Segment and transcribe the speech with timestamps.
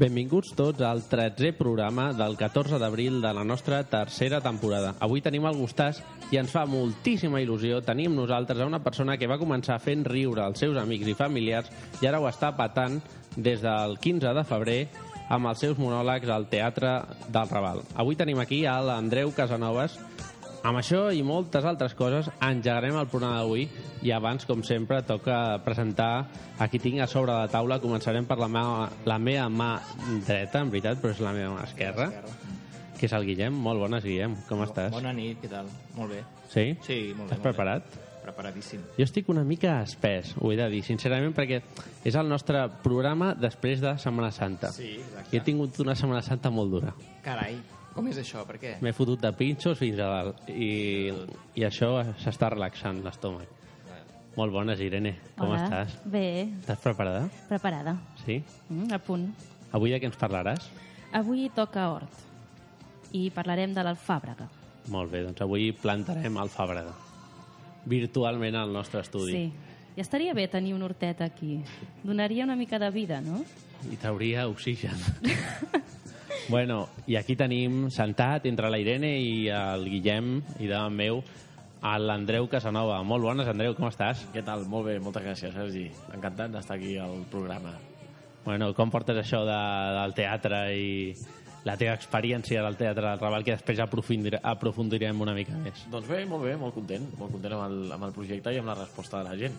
[0.00, 4.94] Benvinguts tots al 13è programa del 14 d'abril de la nostra tercera temporada.
[5.04, 5.98] Avui tenim el gustàs
[6.32, 10.06] i ens fa moltíssima il·lusió tenir amb nosaltres a una persona que va començar fent
[10.08, 11.68] riure als seus amics i familiars
[12.00, 12.96] i ara ho està patant
[13.36, 14.78] des del 15 de febrer
[15.28, 16.94] amb els seus monòlegs al Teatre
[17.28, 17.84] del Raval.
[17.92, 20.00] Avui tenim aquí l'Andreu Casanovas.
[20.60, 23.62] Amb això i moltes altres coses engegarem el programa d'avui
[24.04, 26.26] i abans, com sempre, toca presentar
[26.60, 27.80] a qui tinc a sobre de la taula.
[27.80, 29.70] Començarem per la, meva, la meva mà
[30.26, 32.10] dreta, en veritat, però és la meva mà esquerra,
[32.98, 33.56] que és el Guillem.
[33.56, 34.36] Molt bones, Guillem.
[34.50, 34.92] Com estàs?
[34.92, 35.72] Bona nit, què tal?
[35.96, 36.22] Molt bé.
[36.52, 36.68] Sí?
[36.84, 37.30] Sí, molt bé.
[37.30, 37.88] Estàs molt preparat?
[37.96, 38.06] Bé.
[38.20, 38.84] Preparadíssim.
[38.98, 41.62] Jo estic una mica espès, ho he de dir, sincerament, perquè
[42.04, 44.74] és el nostre programa després de Setmana Santa.
[44.76, 45.32] Sí, exacte.
[45.32, 46.92] I he tingut una Setmana Santa molt dura.
[47.24, 47.56] Carai,
[47.94, 48.44] com és això?
[48.46, 48.74] Per què?
[48.82, 51.10] M'he fotut de pinxos fins a dalt i,
[51.58, 53.48] i això s'està relaxant l'estómac.
[54.36, 55.16] Molt bones, Irene.
[55.36, 55.64] Com Hola.
[55.66, 55.96] estàs?
[56.06, 57.24] Bé, Estàs preparada?
[57.48, 57.96] preparada.
[58.24, 58.38] Sí?
[58.68, 59.26] Mm, a punt.
[59.72, 60.68] Avui de què ens parlaràs?
[61.12, 62.14] Avui toca hort.
[63.12, 64.46] I parlarem de l'alfàbrega.
[64.90, 66.94] Molt bé, doncs avui plantarem el Fàbrega.
[67.90, 69.32] Virtualment al nostre estudi.
[69.32, 69.52] Sí.
[69.96, 71.60] I estaria bé tenir un hortet aquí.
[72.04, 73.42] Donaria una mica de vida, no?
[73.90, 74.96] I trauria oxigen.
[76.48, 81.22] bueno, i aquí tenim sentat entre la Irene i el Guillem i davant meu
[81.80, 83.00] a l'Andreu Casanova.
[83.06, 84.26] Molt bones, Andreu, com estàs?
[84.34, 84.66] Què tal?
[84.68, 85.86] Molt bé, moltes gràcies, Sergi.
[86.14, 87.74] Encantat d'estar aquí al programa.
[88.44, 89.60] Bueno, com portes això de,
[89.96, 90.90] del teatre i
[91.64, 95.84] la teva experiència del teatre del Raval, que després aprofundir, aprofundirem una mica més.
[95.92, 97.04] Doncs bé, molt bé, molt content.
[97.20, 99.58] Molt content amb el, amb el projecte i amb la resposta de la gent.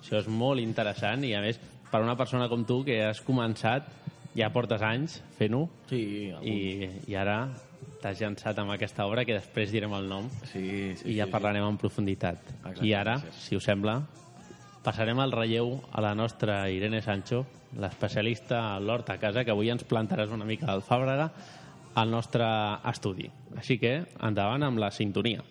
[0.00, 3.86] Això és molt interessant i, a més, per una persona com tu que has començat,
[4.36, 6.56] ja portes anys fent-ho Sí, i,
[7.10, 7.42] i ara
[8.00, 11.32] t'has llançat amb aquesta obra que després direm el nom sí, sí, i ja sí,
[11.32, 12.40] parlarem en profunditat.
[12.60, 13.44] Exacte, I ara, gràcies.
[13.48, 13.98] si us sembla,
[14.84, 17.44] passarem el relleu a la nostra Irene Sancho,
[17.78, 21.30] l'especialista a l'hort a casa, que avui ens plantaràs una mica del Fàbrega
[22.00, 22.46] al nostre
[22.88, 23.28] estudi.
[23.58, 25.44] Així que, endavant amb la sintonia.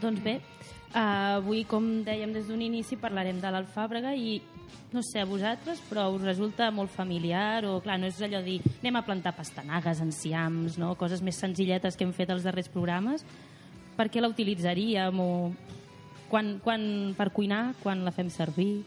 [0.00, 0.36] Doncs bé,
[0.94, 4.40] uh, avui, com dèiem des d'un inici, parlarem de l'alfàbrega i
[4.92, 8.54] no sé a vosaltres, però us resulta molt familiar o, clar, no és allò de
[8.54, 10.94] dir anem a plantar pastanagues, enciams, no?
[10.96, 13.24] coses més senzilletes que hem fet als darrers programes.
[13.98, 15.28] Per què la utilitzaríem o
[16.30, 18.84] quan, quan, per cuinar, quan la fem servir?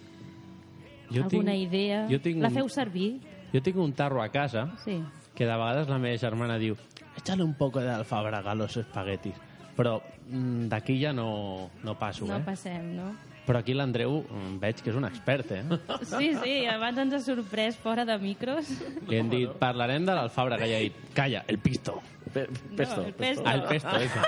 [1.11, 2.05] Alguna idea?
[2.09, 3.19] Jo tinc La feu servir?
[3.51, 5.01] jo tinc un tarro a casa Sí.
[5.35, 6.78] que de vegades la meva germana diu
[7.17, 9.35] échale un poco de alfàbrega a los espaguetis
[9.78, 12.46] però mm, d'aquí ja no, no passo, No eh?
[12.46, 13.12] passem, no?
[13.46, 15.64] Però aquí l'Andreu mm, veig que és un expert, eh?
[16.12, 18.70] Sí, sí, abans ens ha sorprès fora de micros.
[19.09, 21.98] Li hem dit, parlarem de l'alfàbrega i ha dit, calla, el pisto.
[22.32, 22.46] Pe
[22.78, 23.02] pesto.
[23.02, 23.44] No, el pesto.
[23.46, 24.22] Ah, el pesto, ese.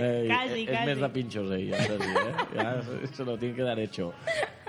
[0.00, 0.86] Eh, Quasi, és quasi.
[0.88, 2.32] més de pinxos, ell, ja, Sergi, eh?
[2.56, 4.12] Ja se lo tiene que dar hecho.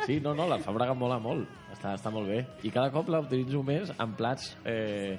[0.06, 1.48] Sí, no, no, la fàbrega mola molt.
[1.74, 2.44] Està, està molt bé.
[2.66, 4.52] I cada cop la utilitzo més en plats...
[4.66, 5.18] Eh,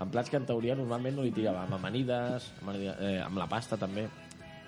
[0.00, 1.66] en plats que en teoria normalment no li tirava.
[1.66, 4.06] Amb amanides, amanides eh, amb la pasta també.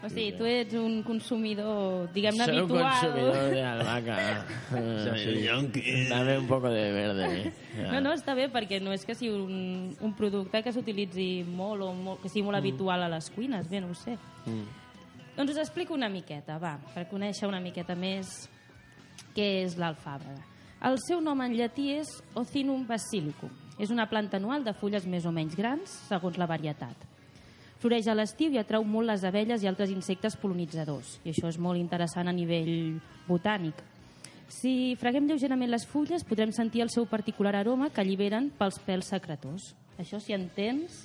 [0.02, 2.88] O sigui, tu ets un consumidor, diguem-ne, Soy un habitual.
[2.90, 4.16] consumidor de albahaca.
[4.72, 6.08] Eh, sí.
[6.08, 7.52] Dame un poco de verde.
[7.92, 11.86] No, no, està bé, perquè no és que sigui un, un producte que s'utilitzi molt
[11.86, 14.16] o molt, que sigui molt habitual a les cuines, bé, no ho sé.
[14.46, 14.66] Mm.
[15.36, 18.48] Doncs us explico una miqueta, va, per conèixer una miqueta més
[19.36, 20.42] què és l'alfàbrega.
[20.82, 23.61] El seu nom en llatí és Ocinum basilicum.
[23.82, 27.08] És una planta anual de fulles més o menys grans, segons la varietat.
[27.82, 31.16] Floreix a l'estiu i atrau molt les abelles i altres insectes polonitzadors.
[31.26, 33.80] I això és molt interessant a nivell botànic.
[34.52, 39.10] Si freguem lleugerament les fulles, podrem sentir el seu particular aroma que alliberen pels pèls
[39.10, 39.72] secretors.
[39.98, 41.02] Això, si en tens,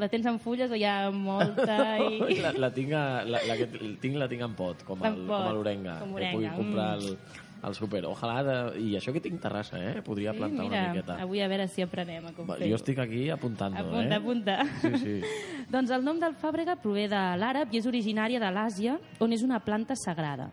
[0.00, 1.76] la tens en fulles o hi ha molta...
[2.32, 2.40] I...
[2.40, 3.68] La, la, tinc a, la, la que
[4.00, 5.98] tinc la tinc en pot, com, En el, pot, com a l'orenga.
[6.00, 7.50] com Que pugui comprar mm.
[7.62, 8.02] Al, súper.
[8.06, 10.02] Ojalà, de, i això que tinc terrassa, eh?
[10.02, 11.16] Podria plantar mira, una miqueta.
[11.22, 12.68] avui a veure si aprenem a com fer-ho.
[12.68, 14.18] Jo estic aquí apuntant Apunta, eh?
[14.18, 14.56] apunta.
[14.82, 15.14] Sí, sí.
[15.74, 19.44] doncs el nom del fàbrega prové de l'àrab i és originària de l'Àsia, on és
[19.46, 20.50] una planta sagrada.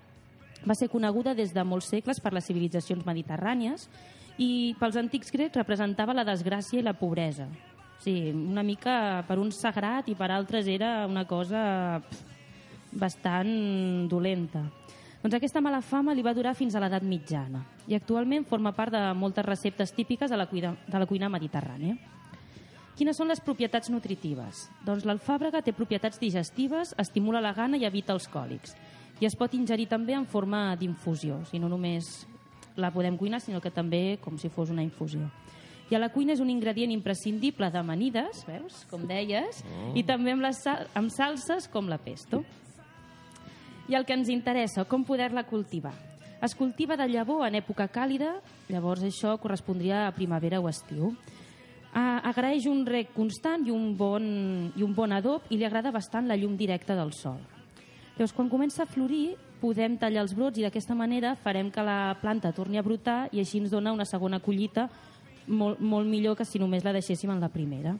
[0.67, 3.87] Va ser coneguda des de molts segles per les civilitzacions mediterrànies
[4.37, 7.47] i pels antics grecs representava la desgràcia i la pobresa.
[7.99, 12.21] Sí, una mica per uns sagrat i per altres era una cosa pff,
[13.01, 13.49] bastant
[14.11, 14.63] dolenta.
[15.19, 18.93] Doncs aquesta mala fama li va durar fins a l'edat mitjana i actualment forma part
[18.95, 21.97] de moltes receptes típiques de la cuina, de la cuina mediterrània.
[22.95, 24.65] Quines són les propietats nutritives?
[24.87, 28.75] Doncs l'alfàbrega té propietats digestives, estimula la gana i evita els còlics.
[29.19, 32.25] I es pot ingerir també en forma d'infusió, si no només
[32.79, 35.27] la podem cuinar, sinó que també com si fos una infusió.
[35.89, 39.91] I a la cuina és un ingredient imprescindible d'amanides, veus, com deies, oh.
[39.97, 42.43] i també amb, les sal amb salses com la pesto.
[43.89, 45.95] I el que ens interessa, com poder-la cultivar.
[46.45, 48.37] Es cultiva de llavor en època càlida,
[48.69, 51.15] llavors això correspondria a primavera o estiu.
[51.91, 54.23] Ah, agraeix un rec constant i un, bon,
[54.77, 57.41] i un bon adob i li agrada bastant la llum directa del sol.
[58.13, 62.15] Llavors, quan comença a florir, podem tallar els brots i d'aquesta manera farem que la
[62.21, 64.87] planta torni a brotar i així ens dona una segona collita
[65.47, 67.97] molt, molt millor que si només la deixéssim en la primera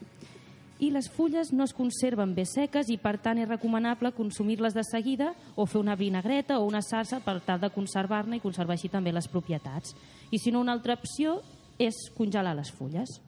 [0.80, 4.84] i les fulles no es conserven bé seques i per tant és recomanable consumir-les de
[4.88, 8.90] seguida o fer una vinagreta o una salsa per tal de conservar-ne i conservar així
[8.90, 9.94] també les propietats.
[10.32, 11.42] I si no, una altra opció
[11.80, 13.20] és congelar les fulles,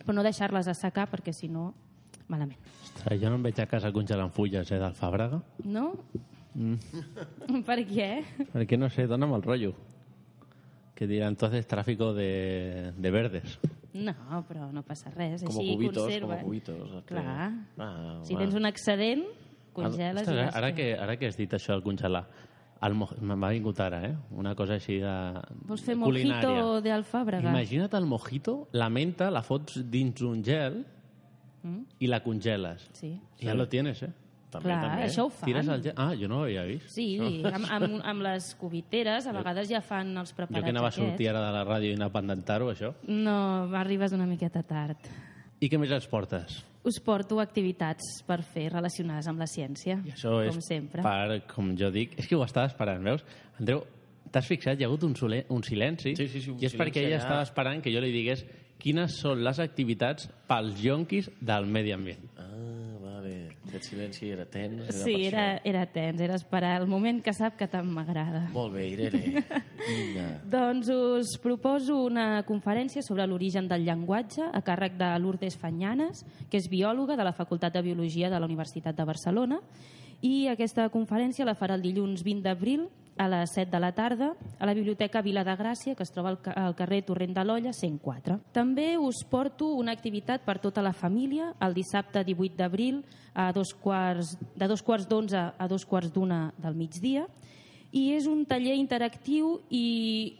[0.00, 1.70] però no deixar-les assecar perquè si no,
[2.32, 2.58] malament.
[2.88, 5.40] Ostres, jo no em veig a casa congelant fulles eh, d'alfàbrega.
[5.68, 5.92] No?
[6.54, 7.60] Mm.
[7.68, 8.10] per què?
[8.54, 9.76] Perquè no sé, dona'm el rotllo.
[11.00, 13.54] Que dirà, entonces tráfico de, de verdes.
[13.96, 14.12] No,
[14.46, 15.40] però no passa res.
[15.46, 16.36] Com Així cubitos, conserva.
[16.36, 16.92] com cubitos.
[17.08, 17.46] Clar.
[17.80, 19.24] Ah, Si tens un excedent,
[19.72, 22.26] congeles Ostres, i ara, que, ara que has dit això del congelar,
[22.84, 23.08] el mo...
[23.20, 24.14] m'ha vingut ara, eh?
[24.36, 25.14] Una cosa així de
[25.68, 26.52] Vols fer culinària.
[26.52, 27.48] mojito d'alfàbrega?
[27.48, 30.82] Imagina't el mojito, la menta la fots dins un gel
[31.62, 31.82] Mm?
[32.00, 32.86] i la congeles.
[32.96, 33.10] Sí.
[33.42, 34.12] Ja lo tienes, eh?
[34.50, 35.04] També, Clar, també.
[35.06, 35.46] això ho fan.
[35.46, 35.94] Tires el gel...
[35.96, 36.88] Ah, jo no ho havia vist.
[36.94, 37.06] Sí,
[37.46, 40.96] amb, amb, amb les cubiteres a vegades ja fan els preparats Jo que anava a
[40.96, 42.92] sortir ara de la ràdio i anar a pendentar-ho, això.
[43.06, 43.36] No,
[43.78, 45.06] arribes una miqueta tard.
[45.60, 46.64] I què més ens portes?
[46.88, 51.02] Us porto activitats per fer relacionades amb la ciència, I això és com sempre.
[51.04, 53.20] per, com jo dic, és que ho estava esperant, veus?
[53.60, 53.82] Andreu,
[54.32, 54.80] t'has fixat?
[54.80, 57.02] Hi ha hagut un, sole, un silenci Sí, sí, sí, un i és silenci perquè
[57.04, 57.26] ella allà.
[57.26, 58.46] estava esperant que jo li digués
[58.80, 62.24] quines són les activitats pels jonquis del medi ambient.
[62.40, 62.46] Ah.
[63.68, 64.88] Aquest silenci era tens.
[64.88, 68.46] Era Sí, era, era tens, era esperar el moment que sap que tant m'agrada.
[68.54, 69.44] Molt bé, Irene.
[69.84, 70.26] Vinga.
[70.54, 76.58] Doncs us proposo una conferència sobre l'origen del llenguatge a càrrec de Lourdes Fanyanes, que
[76.58, 79.60] és biòloga de la Facultat de Biologia de la Universitat de Barcelona,
[80.20, 82.88] i aquesta conferència la farà el dilluns 20 d'abril
[83.20, 86.30] a les 7 de la tarda a la Biblioteca Vila de Gràcia, que es troba
[86.32, 88.38] al, ca- al carrer Torrent de l'Olla, 104.
[88.56, 93.02] També us porto una activitat per tota la família el dissabte 18 d'abril
[93.34, 97.26] a dos quarts, de dos quarts d'onze a dos quarts d'una del migdia
[97.92, 100.36] i és un taller interactiu i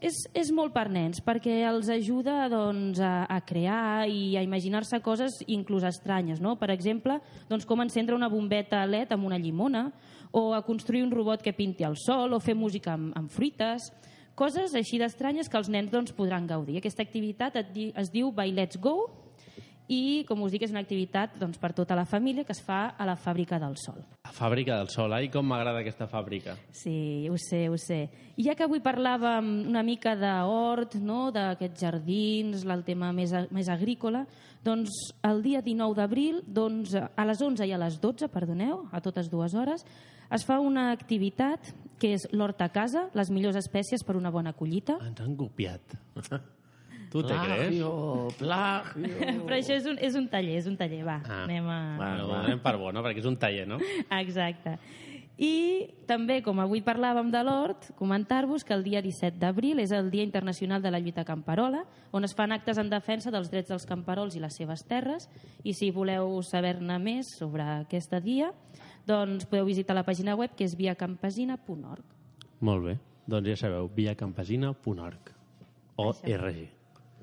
[0.00, 5.00] és, és molt per nens perquè els ajuda doncs, a, a crear i a imaginar-se
[5.00, 6.40] coses inclús estranyes.
[6.42, 6.56] No?
[6.60, 7.16] Per exemple,
[7.48, 9.86] doncs, com encendre una bombeta LED amb una llimona
[10.32, 13.90] o a construir un robot que pinti el sol o fer música amb, amb fruites
[14.36, 16.76] coses així d'estranyes que els nens doncs, podran gaudir.
[16.78, 18.98] Aquesta activitat et di, es diu By Let's Go
[19.86, 22.96] i, com us dic, és una activitat doncs, per tota la família que es fa
[22.98, 24.00] a la Fàbrica del Sol.
[24.26, 25.14] La fàbrica del sol.
[25.14, 26.56] Ai, com m'agrada aquesta fàbrica.
[26.74, 28.00] Sí, ho sé, ho sé.
[28.36, 31.30] I ja que avui parlàvem una mica d'hort, no?
[31.30, 34.24] d'aquests jardins, el tema més, més agrícola,
[34.66, 39.00] doncs el dia 19 d'abril, doncs, a les 11 i a les 12, perdoneu, a
[39.00, 39.86] totes dues hores,
[40.32, 44.52] es fa una activitat que és l'hort a casa, les millors espècies per una bona
[44.52, 44.98] collita.
[45.06, 45.96] Ens han copiat.
[47.06, 47.68] Tu te crees?
[47.68, 49.44] Plagio, plagio.
[49.46, 51.44] Però això és un, és un taller, és un taller, va, Ah.
[51.44, 51.76] anem a...
[52.00, 52.08] Va.
[52.24, 53.00] Ho donem per bo, no?
[53.06, 53.78] Perquè és un taller, no?
[54.18, 54.74] Exacte.
[55.38, 60.10] I també, com avui parlàvem de l'hort, comentar-vos que el dia 17 d'abril és el
[60.10, 63.86] Dia Internacional de la Lluita Camperola, on es fan actes en defensa dels drets dels
[63.86, 65.28] camperols i les seves terres.
[65.62, 68.50] I si voleu saber-ne més sobre aquest dia,
[69.06, 72.04] doncs podeu visitar la pàgina web que és viacampesina.org.
[72.66, 72.96] Molt bé.
[73.26, 75.32] Doncs ja sabeu, viacampesina.org
[75.96, 76.66] o RG.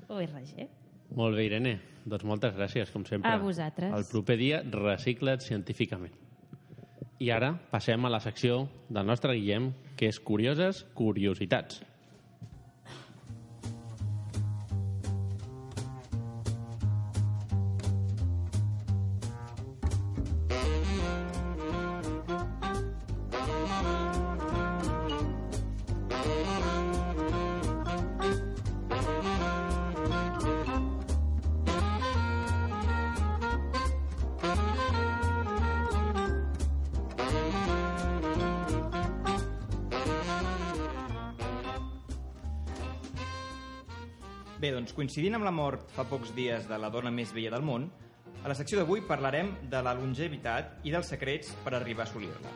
[0.08, 0.68] ORG.
[1.14, 1.78] Molt bé, Irene.
[2.04, 3.30] Doncs moltes gràcies, com sempre.
[3.30, 3.92] A vosaltres.
[3.94, 6.12] El proper dia, recicla't científicament.
[7.22, 11.80] I ara passem a la secció del nostre Guillem, que és Curioses Curiositats.
[45.04, 47.82] Coincidint amb la mort fa pocs dies de la dona més vella del món,
[48.40, 52.52] a la secció d'avui parlarem de la longevitat i dels secrets per arribar a assolir-la.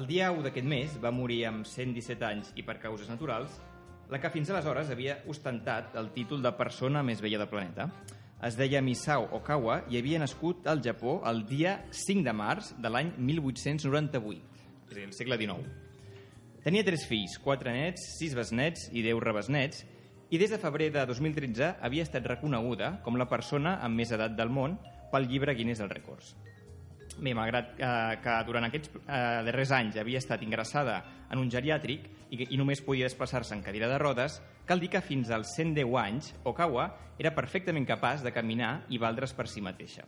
[0.00, 3.60] El dia 1 d'aquest mes va morir amb 117 anys i per causes naturals
[4.10, 7.92] la que fins aleshores havia ostentat el títol de persona més vella del planeta.
[8.42, 12.90] Es deia Misao Okawa i havia nascut al Japó el dia 5 de març de
[12.90, 15.62] l'any 1898, és a dir, el segle XIX.
[16.66, 19.86] Tenia tres fills, quatre nets, sis besnets i deu rebesnets,
[20.30, 24.34] i des de febrer de 2013 havia estat reconeguda com la persona amb més edat
[24.34, 24.74] del món
[25.12, 26.34] pel llibre Guinness dels Rècords.
[27.16, 30.98] Bé, malgrat eh, que durant aquests eh, darrers anys havia estat ingressada
[31.30, 35.00] en un geriàtric i, i només podia desplaçar-se en cadira de rodes, cal dir que
[35.00, 36.90] fins als 110 anys Okawa
[37.22, 40.04] era perfectament capaç de caminar i valdre's per si mateixa.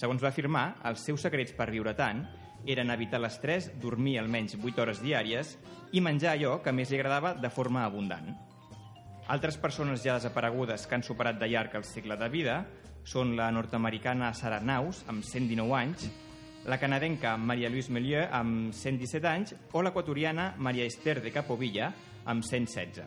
[0.00, 2.22] Segons va afirmar, els seus secrets per viure tant
[2.70, 5.56] eren evitar l'estrès, dormir almenys 8 hores diàries
[5.92, 8.30] i menjar allò que més li agradava de forma abundant.
[9.26, 12.60] Altres persones ja desaparegudes que han superat de llarg el cicle de vida
[13.02, 16.06] són la nord-americana Sarah Naus, amb 119 anys,
[16.70, 21.90] la canadenca Maria Louise Melieu, amb 117 anys, o l'equatoriana Maria Esther de Capovilla,
[22.24, 23.02] amb 116.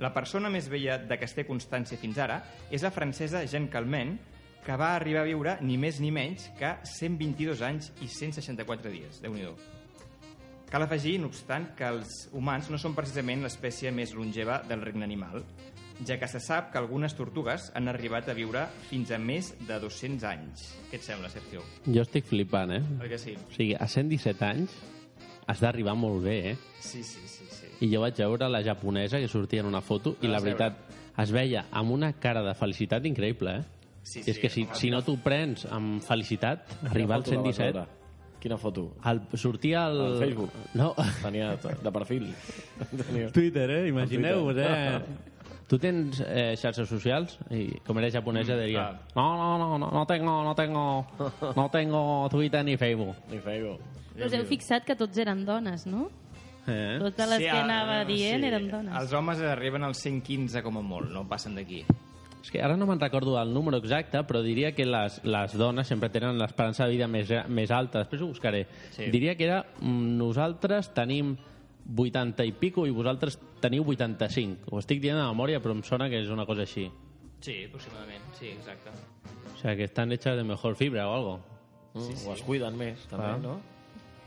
[0.00, 3.72] La persona més vella de què es té constància fins ara és la francesa Jeanne
[3.72, 4.16] Calment,
[4.64, 9.20] que va arribar a viure ni més ni menys que 122 anys i 164 dies.
[9.20, 9.44] déu nhi
[10.70, 15.06] Cal afegir, no obstant, que els humans no són precisament l'espècie més longeva del regne
[15.06, 15.44] animal,
[16.04, 19.78] ja que se sap que algunes tortugues han arribat a viure fins a més de
[19.80, 20.66] 200 anys.
[20.90, 21.62] Què et sembla, Sergio?
[21.86, 22.82] Jo estic flipant, eh?
[23.00, 23.36] Oi que sí?
[23.38, 24.74] O sigui, a 117 anys
[25.46, 26.56] has d'arribar molt bé, eh?
[26.82, 27.46] Sí, sí, sí.
[27.48, 27.70] sí.
[27.86, 30.82] I jo vaig veure la japonesa que sortia en una foto i La veritat
[31.22, 33.92] es veia amb una cara de felicitat increïble, eh?
[34.06, 37.42] Sí, I és sí, que si, si no t'ho prens amb felicitat, arribar al Quina
[37.42, 38.05] foto la vas 117...
[38.40, 38.90] Quina foto?
[39.04, 40.00] El, sortia al...
[40.00, 40.52] Al Facebook?
[40.74, 42.28] No, Tenia de perfil.
[43.00, 43.30] Tenia...
[43.32, 43.88] Twitter, eh?
[43.88, 45.00] Imagineu-vos, eh?
[45.66, 47.40] Tu tens eh, xarxes socials?
[47.50, 48.84] I com era japonesa diria
[49.16, 50.84] no, no, no, no, no tengo, no tengo,
[51.56, 53.16] no tengo Twitter ni Facebook.
[53.32, 53.82] Ni Facebook.
[54.16, 56.06] Us heu fixat que tots eren dones, no?
[56.66, 56.96] Eh?
[57.02, 58.48] Totes les que ah, anava dient sí.
[58.48, 58.94] eren dones.
[58.94, 61.82] Els homes arriben als 115 com a molt, no passen d'aquí.
[62.46, 65.88] És que ara no me'n recordo el número exacte, però diria que les, les dones
[65.90, 68.04] sempre tenen l'esperança de vida més, més alta.
[68.04, 68.60] Després ho buscaré.
[68.94, 69.08] Sí.
[69.10, 71.32] Diria que era mm, nosaltres tenim
[71.90, 74.70] 80 i pico i vosaltres teniu 85.
[74.70, 76.86] Ho estic dient de memòria, però em sona que és una cosa així.
[77.42, 78.94] Sí, aproximadament, sí, exacte.
[79.52, 81.40] O sea, que están hechas de mejor fibra o algo.
[81.94, 83.38] Mm, O es cuiden més, també, Ah.
[83.42, 83.58] no?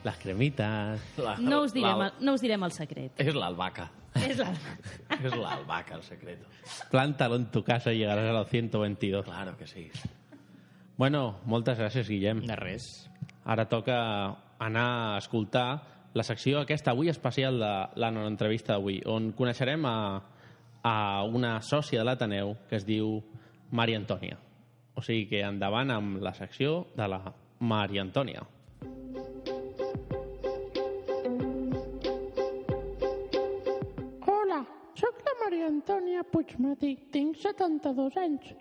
[0.03, 0.99] Las cremitas...
[1.17, 3.11] La, No us direm, la- no us direm el secret.
[3.19, 3.89] És l'albaca.
[4.27, 4.49] És la...
[5.23, 6.47] És l'albaca, el secreto.
[6.91, 9.25] Plántalo en tu casa y llegarás a los 122.
[9.25, 9.89] Claro que sí.
[10.97, 12.43] Bueno, moltes gràcies, Guillem.
[12.47, 13.09] De res.
[13.45, 13.99] Ara toca
[14.59, 15.69] anar a escoltar
[16.13, 17.71] la secció aquesta avui especial de
[18.01, 19.97] la nova entrevista d'avui, on coneixerem a,
[20.83, 23.19] a una sòcia de l'Ateneu que es diu
[23.71, 24.39] Maria Antònia.
[24.97, 27.21] O sigui que endavant amb la secció de la
[27.59, 28.43] Maria Antònia.
[35.89, 38.51] Antònia Puigmatí, tinc 72 anys.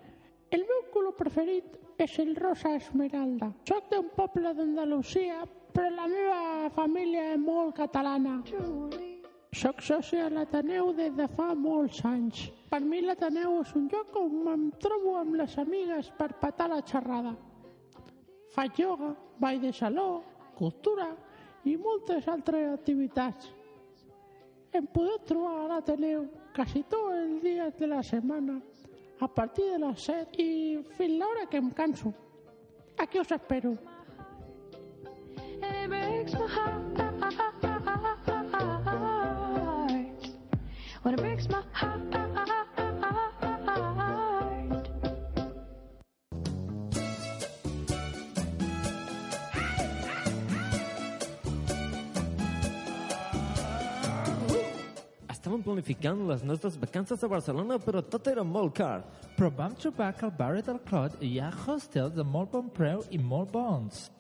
[0.49, 3.51] El meu color preferit és el rosa esmeralda.
[3.69, 5.43] Soc d'un poble d'Andalusia,
[5.77, 8.39] però la meva família és molt catalana.
[9.61, 12.47] Soc sòcia a l'Ateneu des de fa molts anys.
[12.73, 16.81] Per mi l'Ateneu és un lloc on em trobo amb les amigues per patar la
[16.81, 17.37] xerrada.
[18.57, 20.25] Faig ioga, ball de saló,
[20.57, 21.13] cultura
[21.69, 23.53] i moltes altres activitats.
[24.73, 28.61] Em podeu trobar a l'Ateneu quasi tot el dia de la setmana,
[29.21, 32.11] a partir de les 7 i fins l'hora que em canso.
[32.99, 33.79] Aquí us espero.
[35.63, 36.83] and it breaks my heart.
[41.03, 41.63] When it breaks my
[55.49, 59.01] Estàvem planificant les nostres vacances a Barcelona, però tot era molt car.
[59.33, 63.01] Però vam trobar que al barri del Clot hi ha hostels de molt bon preu
[63.09, 64.13] i molt bons.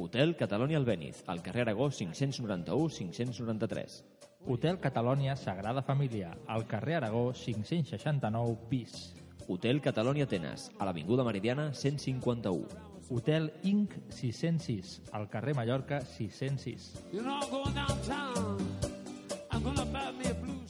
[0.00, 4.00] Hotel Catalonia Albéniz, al carrer Aragó 591-593.
[4.46, 9.12] Hotel Catalonia Sagrada Família, al carrer Aragó 569 pis.
[9.46, 12.97] Hotel Catalonia Atenes, a l'Avinguda Meridiana 151.
[13.10, 13.94] Hotel Inc.
[14.10, 16.90] 606, al carrer Mallorca 606.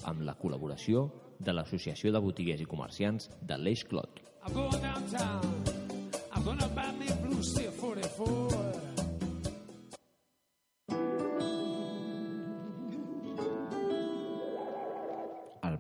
[0.09, 4.23] Amb la col·laboració de l'Associació de Botiguers i Comerciants de l'Eix Clot.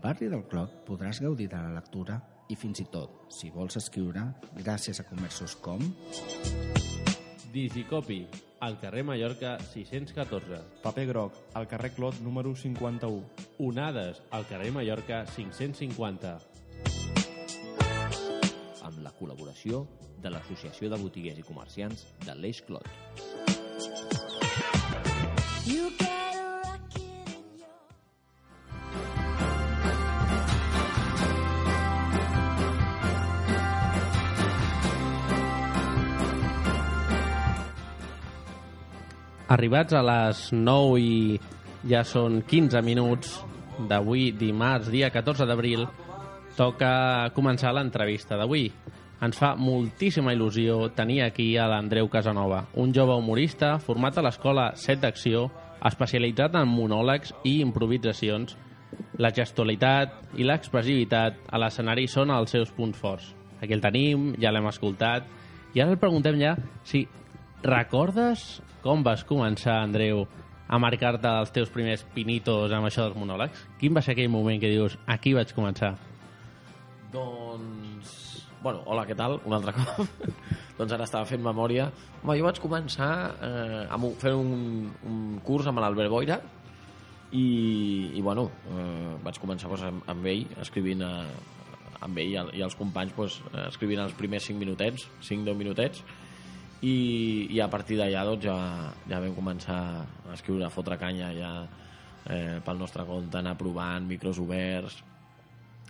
[0.09, 4.25] barri del Clot podràs gaudir de la lectura i fins i tot, si vols escriure,
[4.57, 5.83] gràcies a comerços com...
[7.52, 8.26] Digicopy,
[8.61, 10.61] al carrer Mallorca 614.
[10.83, 13.23] Paper groc, al carrer Clot número 51.
[13.59, 16.35] Onades, al carrer Mallorca 550.
[18.88, 19.87] Amb la col·laboració
[20.23, 23.08] de l'Associació de Botiguers i Comerciants de l'Eix Clot.
[39.49, 41.38] Arribats a les 9 i
[41.88, 43.31] ja són 15 minuts
[43.88, 45.87] d'avui, dimarts, dia 14 d'abril,
[46.59, 48.67] toca començar l'entrevista d'avui.
[49.25, 54.67] Ens fa moltíssima il·lusió tenir aquí a l'Andreu Casanova, un jove humorista format a l'escola
[54.76, 55.47] Set d'Acció,
[55.81, 58.52] especialitzat en monòlegs i improvisacions.
[59.17, 63.33] La gestualitat i l'expressivitat a l'escenari són els seus punts forts.
[63.62, 65.25] Aquí el tenim, ja l'hem escoltat,
[65.73, 66.52] i ara el preguntem ja
[66.85, 67.07] si
[67.62, 70.27] recordes com vas començar, Andreu,
[70.69, 73.65] a marcar-te els teus primers pinitos amb això dels monòlegs?
[73.81, 75.95] Quin va ser aquell moment que dius, aquí vaig començar?
[77.12, 78.17] Doncs...
[78.62, 79.37] Bueno, hola, què tal?
[79.47, 80.09] Un altre cop.
[80.79, 81.88] doncs ara estava fent memòria.
[82.25, 86.41] Home, jo vaig començar eh, amb fent un, un curs amb l'Albert Boira
[87.31, 87.45] i,
[88.19, 91.12] i bueno, eh, vaig començar pues, amb, amb ell, escrivint a,
[92.03, 93.38] amb ell i, el- i els companys pues,
[93.69, 96.03] escrivint els primers 5 minutets, 5-10 minutets,
[96.82, 98.56] i, i a partir d'allà doncs, ja,
[99.11, 99.78] ja vam començar
[100.28, 101.52] a escriure, a fotre canya ja
[102.28, 105.02] eh, pel nostre compte, anar provant micros oberts.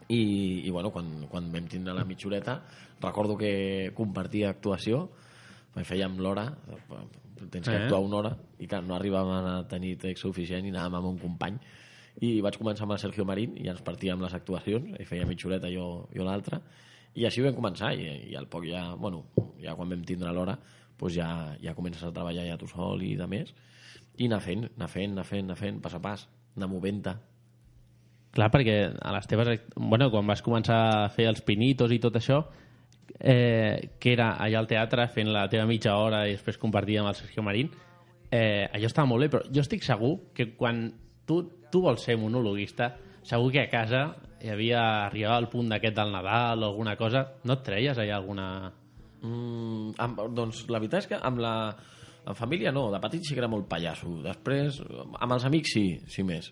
[0.08, 2.62] I, i bueno, quan, quan vam tindre la mitjoreta
[3.02, 5.02] recordo que compartia actuació
[5.84, 6.46] fèiem l'hora
[7.52, 7.82] tens que Eh.
[7.84, 11.18] actuar una hora i clar, no arribàvem a tenir text suficient i anàvem amb un
[11.18, 11.58] company.
[12.20, 15.70] I vaig començar amb el Sergio Marín i ens partíem les actuacions i feia mitjoreta
[15.70, 16.58] jo, jo l'altra
[17.14, 19.24] i així vam començar i, i al poc ja, bueno,
[19.62, 20.58] ja quan vam tindre l'hora
[20.98, 21.28] doncs ja,
[21.62, 23.54] ja comences a treballar ja tu sol i de més
[24.18, 26.24] i anar fent, anar fent, anar fent, anar fent, pas a pas,
[26.58, 27.14] anar movent-te.
[28.34, 29.62] Clar, perquè a les teves...
[29.76, 32.40] Bueno, quan vas començar a fer els pinitos i tot això,
[33.18, 37.12] eh, que era allà al teatre fent la teva mitja hora i després compartir amb
[37.12, 37.70] el Sergio Marín,
[38.30, 40.88] eh, allò estava molt bé, però jo estic segur que quan
[41.26, 44.02] tu, tu vols ser monologuista, segur que a casa
[44.42, 48.16] hi havia arribat al punt d'aquest del Nadal o alguna cosa, no et treies allà
[48.16, 48.48] alguna...
[49.22, 51.54] Mm, amb, doncs la veritat és que amb la
[52.28, 54.10] amb família no, de petit sí que era molt pallasso.
[54.24, 54.82] Després,
[55.18, 56.50] amb els amics sí sí més,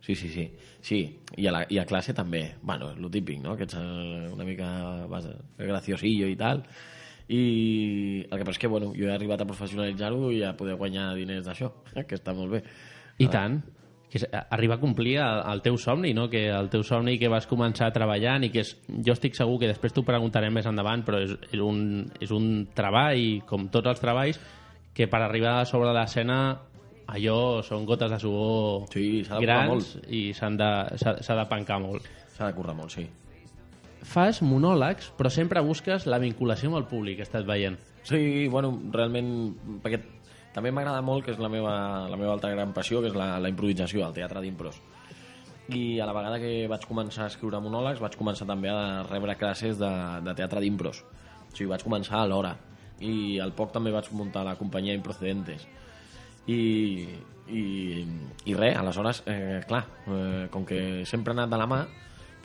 [0.00, 0.46] sí, sí, sí.
[0.80, 1.00] Sí,
[1.36, 2.44] i a, la, i a classe també.
[2.62, 3.56] Bueno, lo típic, no?
[3.56, 4.68] que ets eh, una mica
[5.10, 5.26] vas,
[5.58, 6.62] graciosillo i tal.
[7.26, 7.40] I
[8.22, 11.08] el que passa és que bueno, jo he arribat a professionalitzar-ho i a poder guanyar
[11.18, 12.62] diners d'això, que està molt bé.
[13.18, 13.58] I tant.
[14.10, 16.28] Que és- arribar a complir el, el teu somni, no?
[16.30, 19.66] Que el teu somni que vas començar treballant i que és, jo estic segur que
[19.72, 24.00] després t'ho preguntarem més endavant, però és, és, un, és un treball, com tots els
[24.00, 24.38] treballs,
[24.94, 26.38] que per arribar a sobre l'escena
[27.06, 30.08] allò són gotes de suor sí, de grans molt.
[30.10, 32.06] i de, s'ha s'ha de pencar molt.
[32.36, 33.06] S'ha de currar molt, sí.
[34.06, 37.78] Fas monòlegs, però sempre busques la vinculació amb el públic, estat veient.
[38.06, 39.98] Sí, bueno, realment, perquè
[40.56, 41.72] també m'agrada molt, que és la meva,
[42.08, 44.78] la meva altra gran passió, que és la, la improvisació, el teatre d'impros.
[45.76, 49.34] I a la vegada que vaig començar a escriure monòlegs, vaig començar també a rebre
[49.36, 49.90] classes de,
[50.24, 51.02] de teatre d'impros.
[51.02, 52.54] O sigui, vaig començar a l'hora.
[53.04, 55.66] I al poc també vaig muntar la companyia Improcedentes.
[56.48, 56.60] I,
[57.52, 57.62] i,
[58.48, 61.82] i res, aleshores, eh, clar, eh, com que sempre ha anat de la mà,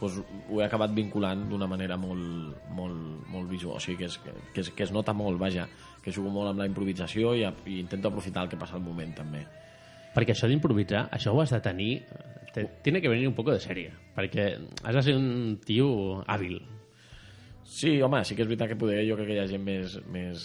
[0.02, 0.18] doncs
[0.50, 4.62] ho he acabat vinculant d'una manera molt, molt, molt visual, o sigui que es, que,
[4.66, 5.68] es, que es nota molt, vaja,
[6.02, 8.84] que jugo molt amb la improvisació i, a, i intento aprofitar el que passa al
[8.86, 9.46] moment també.
[10.16, 11.94] Perquè això d'improvisar, això ho has de tenir...
[12.52, 14.50] Te, tiene que venir un poco de serie, perquè
[14.84, 16.58] has de ser un tio hàbil.
[17.64, 19.94] Sí, home, sí que és veritat que poder jo crec que hi ha gent més,
[20.12, 20.44] més,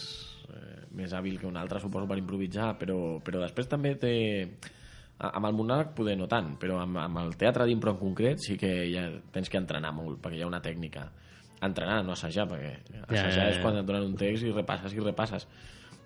[0.53, 4.13] eh, més hàbil que un altre, suposo, per improvisar, però, però després també té...
[4.47, 4.76] a-
[5.17, 8.59] Amb el monòleg poder no tant, però amb, amb el teatre d'impro en concret sí
[8.61, 11.07] que ja tens que entrenar molt, perquè hi ha una tècnica.
[11.65, 12.75] Entrenar, no assajar, perquè
[13.07, 13.63] assajar ja, és ja.
[13.63, 15.49] quan et donen un text i repasses i repasses.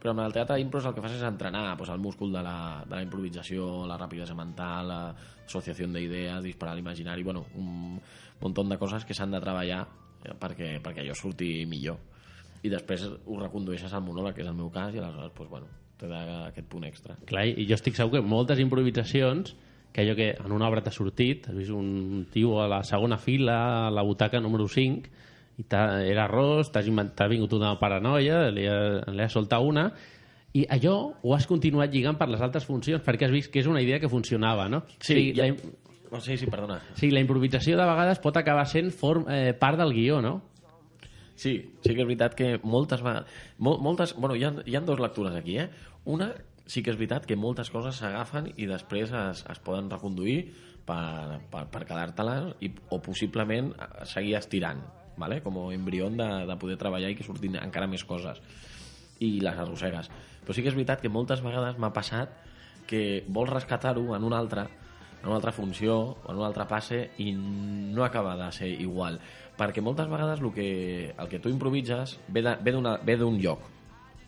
[0.01, 2.85] Però amb el teatre d'impro el que fas és entrenar pues, el múscul de la,
[2.87, 7.99] de la improvisació, la rapidesa mental, l'associació d'idees, disparar l'imaginari, bueno, un
[8.41, 9.83] munt de coses que s'han de treballar
[10.41, 11.99] perquè, perquè allò surti millor.
[12.63, 15.69] I després ho recondueixes al monòleg, que és el meu cas, i aleshores, pues, bueno,
[16.01, 17.15] te da aquest punt extra.
[17.29, 19.55] Clar, i jo estic segur que moltes improvisacions
[19.93, 23.19] que allò que en una obra t'ha sortit, has vist un tio a la segona
[23.19, 25.11] fila, a la butaca número 5,
[25.61, 28.77] i era arròs, t'ha vingut una paranoia, li ha,
[29.11, 29.89] li ha soltat una,
[30.55, 33.67] i allò ho has continuat lligant per les altres funcions, perquè has vist que és
[33.71, 34.85] una idea que funcionava, no?
[35.01, 35.77] Sí, la, ja- im-
[36.13, 36.81] Oh, sí, sí, perdona.
[36.99, 40.41] Sí, la improvisació de vegades pot acabar sent form, eh, part del guió, no?
[41.39, 41.53] Sí,
[41.85, 43.31] sí que és veritat que moltes vegades...
[43.63, 45.69] Mol, moltes, bueno, hi ha, hi ha dues lectures aquí, eh?
[46.05, 46.31] Una,
[46.71, 50.53] sí que és veritat que moltes coses s'agafen i després es, es poden reconduir
[50.87, 52.53] per, per, per quedar-te-les
[52.89, 54.83] o possiblement eh, seguir estirant,
[55.21, 55.41] ¿vale?
[55.45, 58.41] com a embrió de, de poder treballar i que surtin encara més coses
[59.21, 60.09] i les arrossegues.
[60.45, 62.33] Però sí que és veritat que moltes vegades m'ha passat
[62.89, 64.69] que vols rescatar-ho en una altra
[65.21, 69.21] en una altra funció o en un altre passe i no acaba de ser igual
[69.59, 70.71] perquè moltes vegades el que,
[71.13, 73.69] el que tu improvises ve d'un lloc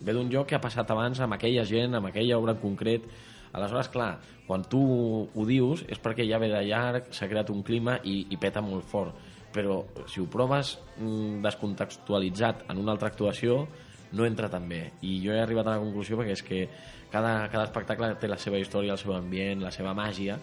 [0.04, 3.06] ve d'un lloc que ha passat abans amb aquella gent, amb aquella obra en concret.
[3.52, 4.80] Aleshores, clar, quan tu
[5.28, 8.62] ho dius és perquè ja ve de llarg, s'ha creat un clima i, i peta
[8.64, 9.16] molt fort.
[9.52, 13.66] Però si ho proves mm, descontextualitzat en una altra actuació
[14.12, 14.86] no entra tan bé.
[15.04, 16.64] I jo he arribat a la conclusió perquè és que
[17.12, 20.38] cada, cada espectacle té la seva història, el seu ambient, la seva màgia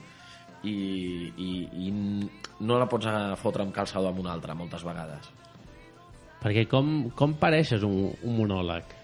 [0.64, 0.76] i,
[1.38, 1.52] i,
[1.88, 1.92] i
[2.60, 3.10] no la pots
[3.42, 5.34] fotre amb calçador amb un altre moltes vegades.
[6.40, 8.99] Perquè com, com pareixes un, un monòleg?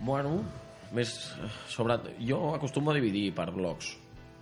[0.00, 0.40] Bueno,
[0.96, 1.98] més eh, sobre...
[2.24, 3.96] Jo acostumo a dividir per blocs.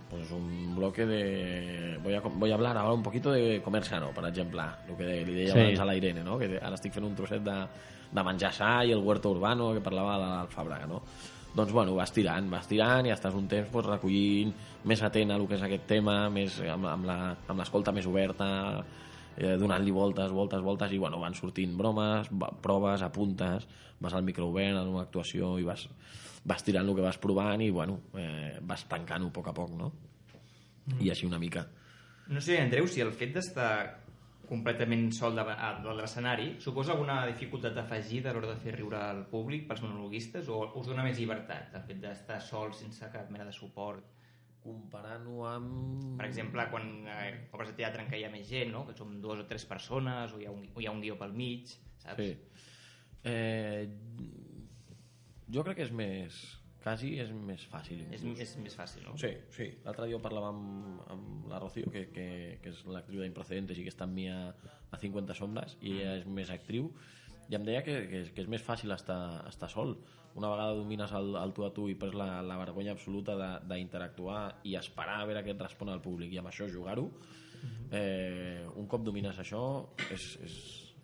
[0.09, 1.97] Pues un bloque de...
[2.03, 4.63] Voy a, voy a hablar ahora un poquito de comer sano, per exemple.
[4.87, 5.59] El que li deia Sí.
[5.59, 6.39] abans a la Irene, no?
[6.39, 7.57] Que ara estic fent un trosset de,
[8.11, 11.03] de menjar sa i el huerto urbano, que parlava de l'Alfabraga, no?
[11.53, 14.51] Doncs, bueno, vas tirant, vas tirant i estàs un temps pues, recollint,
[14.85, 18.49] més atent a el que és aquest tema, més amb, amb l'escolta més oberta,
[19.39, 23.67] eh, donant-li voltes, voltes, voltes, i bueno, van sortint bromes, va- proves, apuntes,
[23.99, 25.87] vas al micro obert en una actuació i vas,
[26.43, 29.73] vas tirant el que vas provant i bueno, eh, vas tancant-ho a poc a poc,
[29.79, 29.91] no?
[30.99, 31.67] I així una mica.
[32.29, 33.71] No sé, Andreu, si el fet d'estar
[34.49, 35.43] completament sol de,
[35.83, 40.49] de l'escenari suposa alguna dificultat afegida a l'hora de fer riure al públic pels monologuistes
[40.49, 44.01] o us dona més llibertat el fet d'estar sol sense cap mena de suport?
[44.63, 46.17] Comparant-ho amb...
[46.19, 48.85] Per exemple, quan eh, obres de teatre en què hi ha més gent, no?
[48.87, 51.15] que som dues o tres persones o hi ha un, o hi ha un guió
[51.19, 52.19] pel mig, saps?
[52.19, 52.65] Sí.
[53.29, 53.87] Eh,
[55.49, 56.39] jo crec que és més...
[56.79, 58.05] Quasi és més fàcil.
[58.15, 59.17] És, és més fàcil, no?
[59.19, 59.65] Sí, sí.
[59.83, 62.27] L'altre dia ho parlava amb, amb la Rocío, que, que,
[62.63, 64.53] que és l'actriu d'Improcedentes i que està amb mi a,
[64.87, 66.87] a 50 sombres, i ella és més actriu,
[67.49, 69.95] i em deia que, que, que és més fàcil estar, estar sol.
[70.37, 73.55] Una vegada domines el, el tu a tu i prens la, la vergonya absoluta de-
[73.71, 77.07] d'interactuar i esperar a veure què et respon el públic i amb això jugar-ho,
[77.91, 79.63] eh, un cop domines això
[80.13, 80.57] és, és,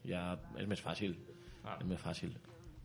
[0.05, 0.27] ja,
[0.59, 1.15] és més fàcil.
[1.65, 1.79] Ah.
[1.79, 2.35] És més fàcil,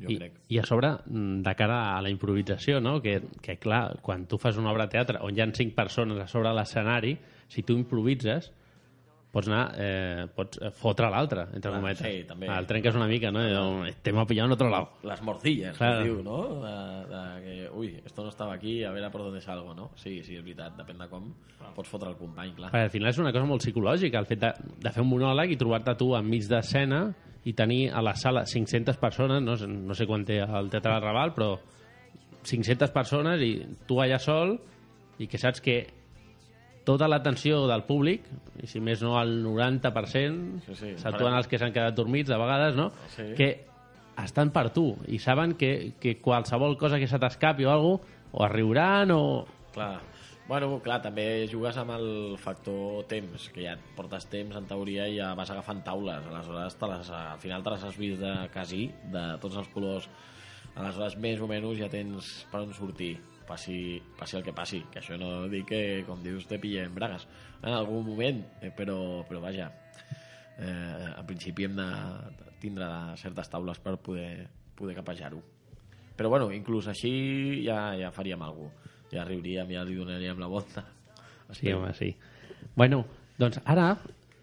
[0.01, 0.39] jo I, crec.
[0.49, 2.97] I a sobre, mm, de cara a la improvisació, no?
[3.05, 6.19] que, que clar, quan tu fas una obra de teatre on hi ha cinc persones
[6.19, 7.19] a sobre l'escenari,
[7.53, 8.53] si tu improvises,
[9.31, 12.01] pots anar, eh, pots eh, fotre l'altre, entre Clar, cometes.
[12.07, 12.49] sí, també.
[12.51, 13.45] El trenques una mica, no?
[13.47, 14.91] Dius, Te hemos pillado en otro lado.
[15.05, 15.99] Las morcillas, Claro.
[16.03, 16.39] que diu, no?
[16.65, 16.73] De,
[17.07, 19.91] de que, ui, esto no estava aquí, a veure per on salgo, no?
[19.95, 21.31] Sí, sí, és veritat, depèn de com
[21.77, 22.73] pots fotre el company, clar.
[22.73, 25.53] Perquè al final és una cosa molt psicològica, el fet de, de fer un monòleg
[25.53, 27.05] i trobar-te tu enmig d'escena
[27.45, 30.93] i tenir a la sala 500 persones, no, sé- no sé quan té el Teatre
[30.93, 31.55] del Raval, però
[32.43, 33.53] 500 persones i
[33.87, 34.57] tu allà sol
[35.21, 35.87] i que saps que
[36.85, 38.25] tota l'atenció del públic,
[38.63, 40.93] i si més no el 90%, Sí, sí.
[41.01, 42.91] s'actuen els que s'han quedat dormits de vegades, no?
[43.17, 43.33] Sí.
[43.37, 43.51] que
[44.21, 48.45] estan per tu i saben que, que qualsevol cosa que se t'escapi o alguna o
[48.45, 49.47] es riuran o...
[49.73, 50.01] Clar.
[50.51, 55.05] Bueno, clar, també jugues amb el factor temps, que ja et portes temps, en teoria,
[55.07, 56.27] i ja vas agafant taules.
[56.27, 60.09] Aleshores, te les, al final te les has vist de quasi, de tots els colors.
[60.75, 63.13] Aleshores, més o menys ja tens per on sortir,
[63.51, 64.85] passi, passi el que passi.
[64.93, 67.27] Que això no dic que, com dius, te pillem bragues
[67.61, 69.69] en algun moment, eh, però, però vaja,
[70.57, 71.89] eh, en principi hem de
[72.63, 72.87] tindre
[73.21, 75.43] certes taules per poder, poder capejar-ho.
[76.17, 78.89] Però bueno, inclús així ja, ja faríem alguna cosa.
[79.11, 80.85] Ja riuríem, ja li donaríem la volta.
[81.51, 82.13] Sí, home, sí.
[82.79, 83.01] Bueno,
[83.41, 83.89] doncs ara,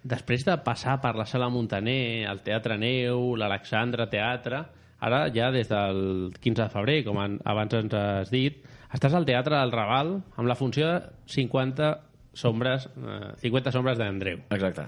[0.04, 4.66] després de passar per la Sala Montaner, el Teatre Neu, l'Alexandre Teatre,
[5.00, 9.28] ara ja des del 15 de febrer, com an, abans ens has dit, estàs al
[9.28, 11.02] Teatre del Raval amb la funció de
[11.34, 11.92] 50
[12.38, 14.46] sombres, eh, 50 sombres d'Andreu.
[14.50, 14.88] Exacte.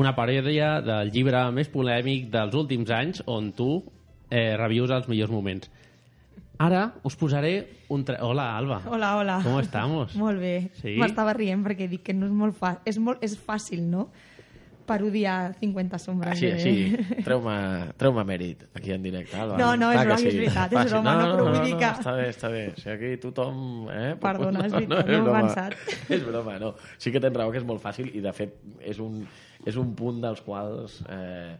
[0.00, 3.76] Una paròdia del llibre més polèmic dels últims anys on tu
[4.30, 5.70] eh, revius els millors moments.
[6.58, 7.54] Ara us posaré
[7.90, 8.04] un...
[8.06, 8.20] Tra...
[8.22, 8.80] Hola, Alba.
[8.86, 9.40] Hola, hola.
[9.42, 10.14] ¿Cómo estamos?
[10.14, 10.70] Molt bé.
[10.78, 10.94] Sí?
[11.00, 12.82] M'estava rient perquè dic que no és molt fàcil.
[12.90, 14.08] És, molt, és fàcil, no?
[14.86, 16.32] Parodiar 50 sombres.
[16.34, 17.22] Així, de- així.
[17.26, 17.54] Treu-me
[18.00, 19.36] treu mèrit aquí en directe.
[19.40, 19.56] Alba.
[19.60, 22.28] No, no, és broma, és veritat, és broma, no, però vull dir que- Està bé,
[22.34, 22.64] està bé.
[22.80, 23.60] Si aquí tothom...
[23.90, 24.14] Eh?
[24.26, 25.44] Perdona, és veritat, no és ho he broma.
[25.44, 26.10] pensat.
[26.18, 26.74] És broma, no.
[26.98, 29.22] Sí que tens raó que és molt fàcil i, de fet, és un,
[29.64, 31.00] és un punt dels quals...
[31.08, 31.54] Eh,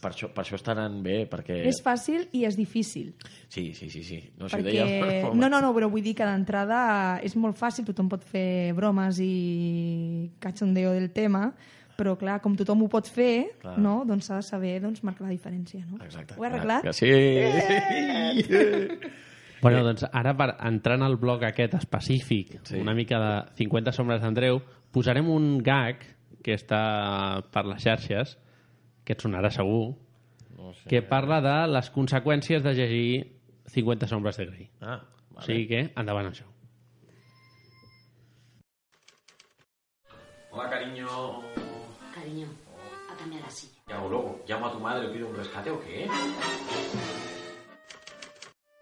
[0.00, 1.58] per això, per això estaran bé, perquè...
[1.68, 3.10] És fàcil i és difícil.
[3.52, 4.22] Sí, sí, sí, sí.
[4.40, 4.70] No, si perquè...
[4.72, 5.32] deia...
[5.36, 9.18] No, no, no, però vull dir que d'entrada és molt fàcil, tothom pot fer bromes
[9.20, 11.50] i cachondeo del tema,
[11.96, 13.76] però clar, com tothom ho pot fer, Clar.
[13.78, 14.02] no?
[14.08, 15.84] doncs s'ha de saber doncs, marcar la diferència.
[15.86, 15.98] No?
[16.04, 16.34] Exacte.
[16.38, 16.82] Ho he arreglat?
[16.86, 17.10] Que sí!
[19.62, 22.80] Bueno, doncs ara per entrar en el bloc aquest específic, sí.
[22.82, 24.58] una mica de 50 sombres d'Andreu,
[24.90, 26.02] posarem un gag
[26.42, 26.80] que està
[27.54, 28.34] per les xarxes,
[29.06, 29.92] que et sonarà segur,
[30.58, 30.88] No sé.
[30.90, 33.38] que parla de les conseqüències de llegir
[33.70, 34.68] 50 sombres de Grey.
[34.80, 34.98] Ah,
[35.34, 36.44] O sigui que, endavant això.
[40.50, 41.06] Hola, cariño.
[42.32, 42.48] Cariño,
[43.10, 43.74] a cambiar la silla.
[43.86, 44.40] ¿Qué hago luego?
[44.48, 46.08] ¿Llamo a tu madre o pido un rescate o qué?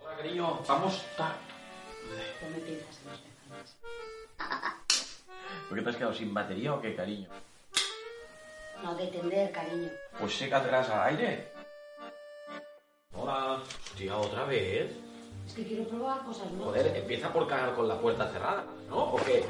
[0.01, 0.61] Hola, cariño.
[0.69, 1.03] Vamos.
[1.17, 1.35] ta-
[2.45, 3.77] No me piensas en pezones.
[5.69, 7.29] ¿Por qué te has quedado sin batería o qué, cariño?
[8.85, 9.89] No de tender, cariño.
[10.21, 11.49] Pues sécatelas al aire.
[13.17, 13.61] Hola.
[13.91, 14.93] Hostia, ¿otra vez?
[15.49, 16.77] Es que quiero probar cosas nuevas.
[16.77, 19.15] Joder, empieza por cagar con la puerta cerrada, ¿no?
[19.15, 19.45] ¿O qué?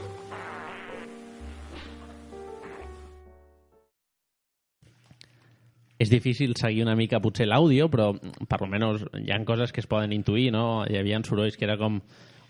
[6.00, 8.14] És difícil seguir una mica potser l'àudio, però
[8.48, 10.82] per almenys hi ha coses que es poden intuir, no?
[10.88, 12.00] Hi havia sorolls que era com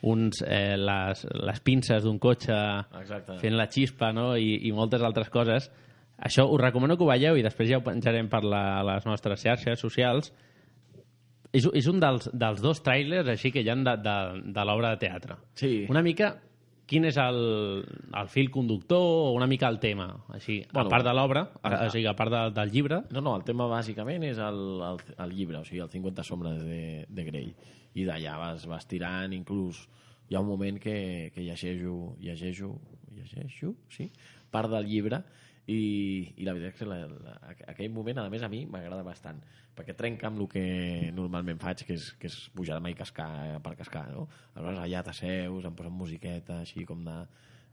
[0.07, 2.57] uns, eh, les, les pinces d'un cotxe
[3.01, 3.39] Exacte.
[3.43, 4.33] fent la xispa no?
[4.39, 5.67] I, i moltes altres coses.
[6.21, 9.43] Això us recomano que ho veieu i després ja ho penjarem per la, les nostres
[9.43, 10.33] xarxes socials.
[11.51, 14.17] És, és un dels, dels dos trailers així que hi ha de, de,
[14.55, 15.41] de l'obra de teatre.
[15.59, 15.73] Sí.
[15.91, 16.37] Una mica
[16.90, 17.37] quin és el,
[18.18, 21.90] el fil conductor o una mica el tema, així, bueno, a part de l'obra, o
[21.92, 23.03] sigui, a part de, del llibre.
[23.14, 26.64] No, no, el tema bàsicament és el, el, el llibre, o sigui, el 50 sombres
[26.66, 27.53] de, de Grey.
[27.94, 29.85] I d'allà vas, vas tirant, inclús
[30.31, 32.72] hi ha un moment que, que llegeixo, llegeixo,
[33.14, 34.11] llegeixo, sí,
[34.50, 35.22] part del llibre
[35.71, 37.35] i, i la veritat és que la, la,
[37.71, 39.41] aquell moment, a més, a mi m'agrada bastant
[39.77, 40.65] perquè trenca amb el que
[41.17, 44.27] normalment faig que és, que és pujar-me i cascar eh, per cascar, no?
[44.55, 47.17] Aleshores allà t'asseus, em posen musiqueta així com de,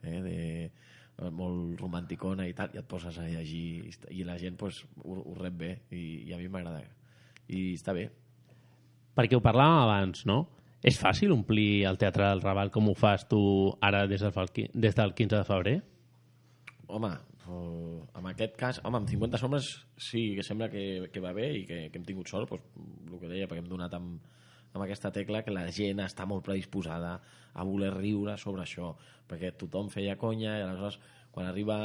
[0.03, 4.59] eh, de eh, molt romanticona i tal, i et poses a llegir i, la gent
[4.59, 6.85] pues, ho, ho rep bé i, i a mi m'agrada
[7.47, 8.09] i està bé
[9.17, 10.43] Perquè ho parlàvem abans, no?
[10.85, 13.39] És fàcil omplir el Teatre del Raval com ho fas tu
[13.81, 15.79] ara des del, des del 15 de febrer?
[16.87, 17.11] home,
[17.47, 21.49] eh, en aquest cas home, amb 50 sombres sí que sembla que, que va bé
[21.61, 22.63] i que, que hem tingut sort pues,
[23.07, 24.21] el que deia, perquè hem donat amb,
[24.73, 27.17] amb aquesta tecla que la gent està molt predisposada
[27.53, 28.93] a voler riure sobre això
[29.27, 30.99] perquè tothom feia conya i aleshores
[31.31, 31.77] quan arriba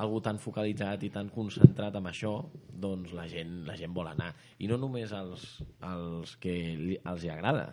[0.00, 2.32] algú tan focalitzat i tan concentrat amb això
[2.80, 4.30] doncs la gent, la gent vol anar.
[4.62, 5.46] I no només els,
[5.84, 7.72] els que li, els hi agrada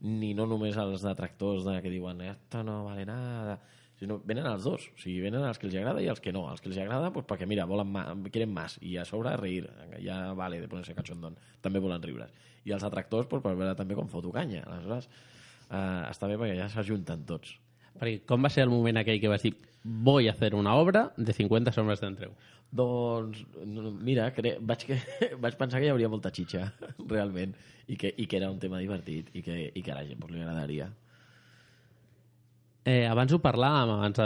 [0.00, 3.58] ni no només els detractors de, que diuen esto no vale nada
[3.98, 6.44] sinó venen els dos, o sigui, venen els que els agrada i els que no.
[6.52, 9.68] Els que els agrada, pues, perquè mira, volen ma, quieren más, i a sobre reír,
[10.04, 12.28] ja vale de ponerse cachondón, també volen riure.
[12.64, 14.62] I els detractors, pues, per veure també com foto canya.
[14.66, 15.08] Aleshores,
[15.70, 17.56] eh, està bé perquè ja s'ajunten tots.
[17.98, 21.12] Perquè com va ser el moment aquell que vas dir voy a hacer una obra
[21.16, 22.34] de 50 sombres d'Andreu?
[22.70, 24.58] Doncs, no, mira, cre...
[24.60, 24.98] vaig, que...
[25.42, 26.68] vaig pensar que hi hauria molta xitxa,
[27.14, 27.54] realment,
[27.88, 30.20] i que, i que era un tema divertit i que, i que a la gent
[30.20, 30.90] pues, li agradaria.
[32.88, 34.20] Eh, abans ho parlàvem, abans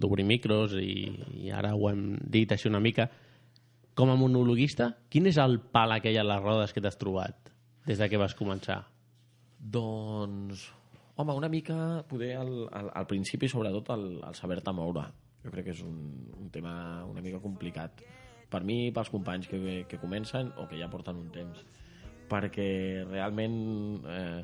[0.00, 1.06] d'obrir micros i,
[1.38, 3.06] i ara ho hem dit així una mica.
[3.98, 7.52] Com a monologuista, quin és el pal aquell a les rodes que t'has trobat
[7.86, 8.80] des de que vas començar?
[9.58, 10.66] Doncs,
[11.16, 15.06] home, una mica, poder al, al, al principi, sobretot, el, el saber-te moure.
[15.44, 15.98] Jo crec que és un,
[16.38, 18.02] un tema una mica complicat.
[18.50, 21.62] Per mi pels companys que, que comencen o que ja porten un temps.
[22.28, 22.68] Perquè
[23.06, 23.58] realment
[24.10, 24.42] eh,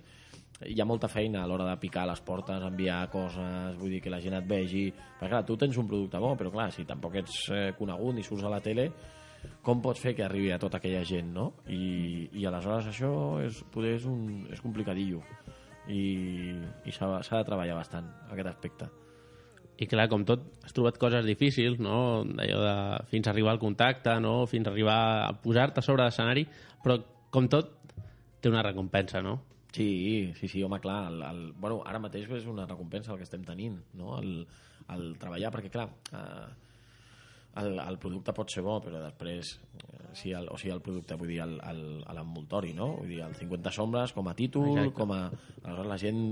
[0.62, 4.12] hi ha molta feina a l'hora de picar les portes, enviar coses, vull dir que
[4.12, 4.86] la gent et vegi...
[5.18, 8.24] Perquè clar, tu tens un producte bo, però clar, si tampoc ets eh, conegut ni
[8.26, 8.88] surts a la tele,
[9.64, 11.50] com pots fer que arribi a tota aquella gent, no?
[11.68, 13.12] I, i aleshores això
[13.44, 15.20] és, poder és, un, és complicadillo
[15.88, 16.54] i,
[16.86, 18.90] i s'ha de treballar bastant aquest aspecte.
[19.74, 22.22] I clar, com tot, has trobat coses difícils, no?
[22.28, 22.76] D'allò de
[23.10, 24.44] fins a arribar al contacte, no?
[24.46, 26.46] Fins a arribar a posar-te sobre l'escenari,
[26.84, 27.00] però
[27.34, 27.74] com tot,
[28.40, 29.40] té una recompensa, no?
[29.74, 33.26] Sí, sí, sí, home, clar, el, el, bueno, ara mateix és una recompensa el que
[33.26, 34.12] estem tenint, no?
[34.20, 34.44] el,
[34.94, 36.46] el treballar, perquè clar, eh,
[37.58, 41.18] el, el producte pot ser bo, però després, eh, si el, o sigui, el producte,
[41.18, 42.92] vull dir, l'envoltori, no?
[43.00, 44.94] Vull dir, el 50 sombres com a títol, Exacte.
[45.00, 45.20] com a...
[45.64, 46.22] Aleshores la gent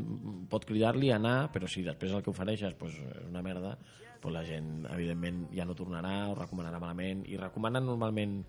[0.53, 3.77] pot cridar-li a anar, però si després el que ofereixes pues, és una merda,
[4.23, 8.43] pues la gent, evidentment, ja no tornarà o recomanarà malament, i recomanen normalment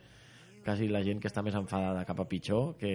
[0.64, 2.94] quasi la gent que està més enfadada cap a pitjor, que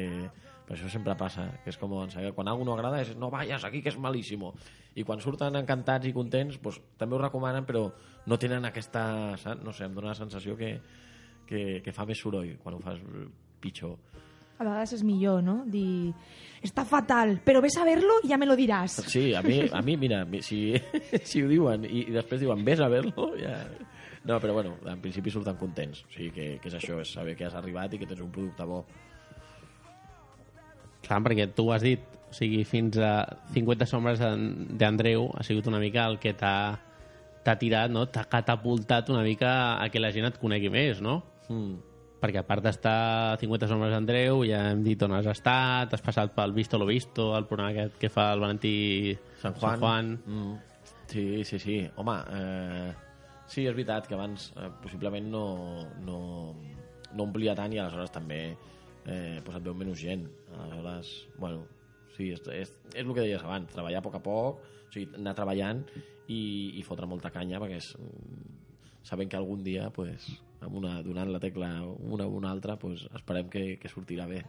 [0.68, 3.64] per això sempre passa, que és com saber, quan algú no agrada és no vayas
[3.64, 4.52] aquí que és malíssimo
[4.94, 7.86] i quan surten encantats i contents pues, també ho recomanen però
[8.26, 9.62] no tenen aquesta saps?
[9.64, 10.74] no sé, em dóna la sensació que,
[11.48, 13.00] que, que fa més soroll quan ho fas
[13.58, 13.96] pitjor.
[14.58, 15.60] A vegades és millor, no?
[15.70, 16.10] Dir,
[16.66, 18.96] està fatal, però ves a verlo i ja me lo diràs.
[19.06, 20.74] Sí, a mi, a mi mira, mi- si,
[21.30, 23.54] si ho diuen i, i després diuen ves a verlo, ja...
[24.26, 26.02] No, però bueno, en principi surten contents.
[26.04, 28.32] O sigui, que, que és això, és saber que has arribat i que tens un
[28.34, 28.82] producte bo.
[31.08, 35.66] Clar, perquè tu ho has dit, o sigui, fins a 50 sombres d'Andreu ha sigut
[35.70, 36.78] una mica el que t'ha
[37.48, 38.04] t'ha tirat, no?
[38.12, 41.22] t'ha catapultat una mica a que la gent et conegui més, no?
[41.48, 41.78] Mm.
[42.18, 42.98] Perquè a part d'estar
[43.32, 46.88] a 50 sombres d'Andreu, ja hem dit on has estat, has passat pel Visto lo
[46.88, 49.62] Visto, el programa aquest que fa el Valentí Sant Juan.
[49.62, 50.16] Sant Juan.
[50.26, 50.56] Mm.
[51.08, 51.76] Sí, sí, sí.
[51.96, 52.90] Home, eh,
[53.46, 55.44] sí, és veritat que abans eh, possiblement no,
[56.04, 56.18] no,
[57.14, 58.42] no omplia tant i aleshores també
[59.08, 60.26] eh, pues et veu menys gent.
[60.54, 61.64] Aleshores, bueno,
[62.16, 65.08] sí, és, és, és el que deies abans, treballar a poc a poc, o sigui,
[65.18, 65.82] anar treballant
[66.28, 66.40] i,
[66.78, 68.58] i fotre molta canya perquè és, mm,
[69.08, 70.28] sabent que algun dia pues,
[70.60, 74.42] amb una, donant la tecla una o una altra pues, esperem que, que sortirà bé.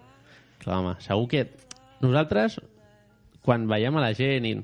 [0.60, 1.46] Clar, home, segur que
[2.04, 2.60] nosaltres,
[3.46, 4.56] quan veiem a la gent i,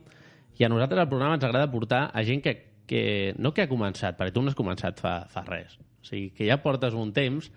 [0.60, 2.55] i a nosaltres al programa ens agrada portar a gent que,
[2.88, 5.77] que no que ha començat, perquè tu no has començat fa, fa res.
[5.79, 7.47] O sigui, que ja portes un temps,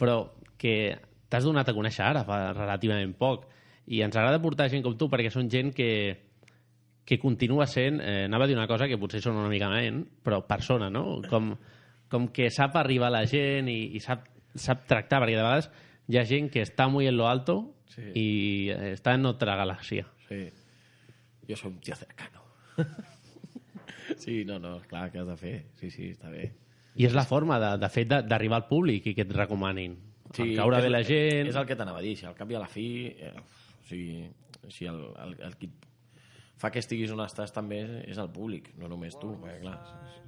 [0.00, 0.22] però
[0.60, 0.96] que
[1.30, 3.46] t'has donat a conèixer ara, fa relativament poc.
[3.90, 5.88] I ens agrada portar gent com tu perquè són gent que,
[7.06, 10.02] que continua sent, eh, anava a dir una cosa que potser són una mica ment,
[10.22, 11.20] però persona, no?
[11.30, 11.54] Com,
[12.10, 15.70] com que sap arribar a la gent i, i sap, sap tractar, perquè de vegades
[16.10, 18.04] hi ha gent que està muy en lo alto Sí.
[18.14, 18.26] i
[18.70, 20.04] eh, està en otra galaxia.
[20.28, 20.44] Sí.
[21.48, 22.44] Jo soy un tío cercano.
[24.16, 25.54] sí, no, no, clar, què has de fer?
[25.80, 26.52] Sí, sí, està bé.
[26.94, 29.96] I és la forma, de, de fet, de- d'arribar al públic i que et recomanin.
[30.34, 31.48] Sí, el caure és, bé la gent...
[31.50, 32.86] És el que t'anava a dir, si al cap i a la fi...
[33.18, 34.28] Eh, o sigui,
[34.70, 35.70] si el, el, el qui
[36.60, 39.78] fa que estiguis on estàs també és el públic, no només tu, perquè clar,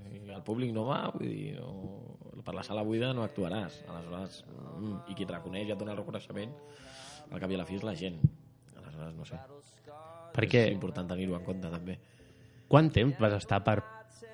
[0.08, 4.40] si el públic no va, vull dir, no, per la sala buida no actuaràs, aleshores,
[4.48, 6.54] mm, i qui et reconeix i et dona el reconeixement,
[7.30, 8.16] al cap i a la fi és la gent,
[8.80, 9.38] aleshores, no sé.
[10.32, 11.98] Perquè- És important tenir-ho en compte, també.
[12.72, 13.82] Quant temps vas estar per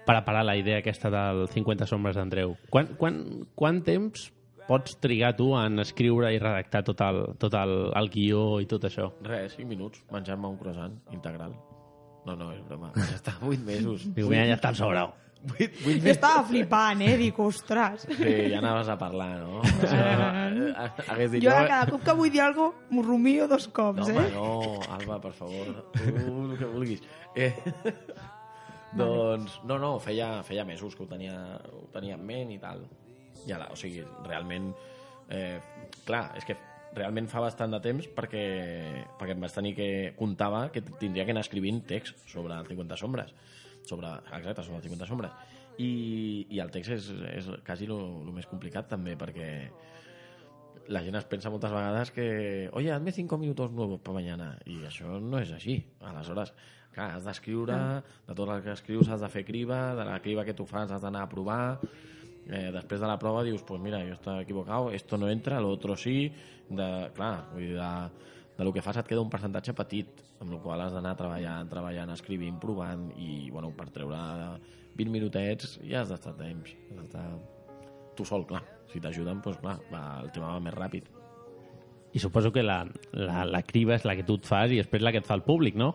[0.07, 2.54] preparar la idea aquesta del 50 sombres d'Andreu?
[2.70, 3.18] Quan, quan,
[3.59, 4.31] quant temps
[4.68, 8.85] pots trigar tu en escriure i redactar tot el, tot el, el guió i tot
[8.88, 9.09] això?
[9.24, 11.54] Res, 5 minuts, menjar-me un croissant integral.
[12.28, 12.90] No, no, és broma.
[12.98, 14.04] Ja està, 8 mesos.
[14.12, 15.14] Diu, mira, ja està ensobrau.
[15.38, 16.09] 8, 8 Jo mesos.
[16.16, 17.12] estava flipant, eh?
[17.20, 18.02] Dic, ostres.
[18.11, 19.61] Sí, ja anaves a parlar, no?
[19.81, 20.72] Sigui,
[21.07, 21.44] hagués dit...
[21.46, 24.26] Jo ara cada cop que vull dir alguna cosa m'ho rumio dos cops, No, home,
[24.26, 24.33] eh?
[24.35, 26.09] no, Alba, per favor, tu
[26.50, 27.07] el que vulguis.
[27.38, 27.52] Eh,
[28.98, 31.37] doncs, no, no, feia, feia mesos que ho tenia,
[31.72, 32.83] ho tenia en ment i tal.
[33.46, 34.72] I ara, o sigui, realment...
[35.29, 35.59] Eh,
[36.07, 36.57] clar, és que
[36.96, 38.44] realment fa bastant de temps perquè,
[39.20, 39.88] perquè em vaig tenir que...
[40.18, 43.35] Comptava que tindria que anar escrivint text sobre el 50 sombres.
[43.88, 45.55] Sobre, exacte, sobre el 50 sombres.
[45.79, 45.90] I,
[46.51, 49.48] i el text és, és quasi el més complicat també perquè
[50.88, 54.81] la gent es pensa moltes vegades que oye, hazme cinco minutos nuevos para mañana i
[54.88, 56.55] això no és així aleshores,
[56.94, 57.77] clar, has d'escriure
[58.27, 60.90] de tot el que escrius has de fer criba de la criba que tu fas
[60.90, 61.79] has d'anar a provar
[62.48, 65.70] eh, després de la prova dius pues mira, jo està equivocat, esto no entra lo
[65.76, 66.30] otro sí,
[66.68, 67.92] de, clar vull dir, de,
[68.58, 71.70] de lo que fas et queda un percentatge petit amb el qual has d'anar treballant
[71.70, 74.18] treballant, escrivint, provant i bueno, per treure
[74.98, 77.28] 20 minutets ja has d'estar temps has d'estar
[78.18, 78.64] tu sol, clar.
[78.90, 81.06] Si t'ajuden, doncs clar, va, el tema va més ràpid.
[82.16, 82.80] I suposo que la,
[83.14, 85.37] la, la criba és la que tu et fas i després la que et fa
[85.38, 85.92] el públic, no?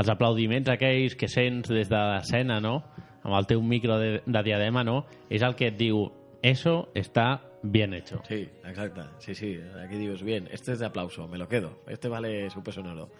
[0.00, 2.80] Els aplaudiments aquells que sents des de l'escena, no?
[3.22, 5.04] Amb el teu micro de, de diadema, no?
[5.28, 6.06] És que et diu,
[6.42, 8.22] eso está bien hecho.
[8.26, 9.02] Sí, exacte.
[9.18, 9.60] Sí, sí.
[9.84, 11.80] Aquí dius, bien, este es de aplauso, me lo quedo.
[11.86, 13.10] Este vale su peso en oro.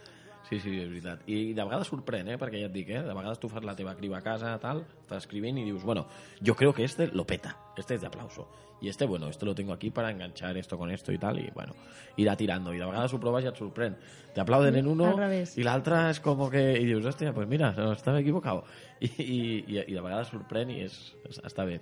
[0.48, 1.20] Sí, sí, és veritat.
[1.30, 2.38] I de vegades sorprèn, eh?
[2.40, 3.02] Perquè ja et dic, eh?
[3.06, 6.06] De vegades tu fas la teva criba a casa, tal, estàs escrivint i dius, bueno,
[6.40, 8.48] yo creo que este lo peta, este es de aplauso.
[8.80, 11.50] Y este, bueno, este lo tengo aquí para enganchar esto con esto y tal, y
[11.54, 11.74] bueno,
[12.16, 12.72] irá tirando.
[12.72, 13.94] Y de vegades ho proves i et sorprèn.
[14.34, 15.56] Te aplauden en uno Al revés.
[15.58, 16.80] y la otra es como que...
[16.80, 18.64] Y dius, hostia, pues mira, no, estaba equivocado.
[19.00, 20.96] I, i, i, i de vegades sorprèn i és,
[21.28, 21.78] és, està bé.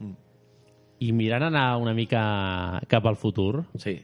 [0.00, 0.16] Mm.
[0.98, 4.00] I mirant anar una mica cap al futur, sí.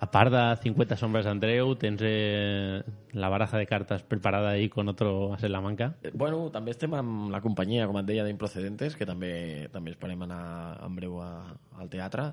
[0.00, 4.88] A part de 50 sombres d'Andreu, tens eh, la baraja de cartes preparada ahí con
[4.88, 5.94] otro a la manca.
[6.02, 10.22] Eh, Bueno, també estem amb la companyia, com et deia, d'Improcedentes, que també també esperem
[10.26, 11.30] anar en breu a,
[11.78, 12.32] al teatre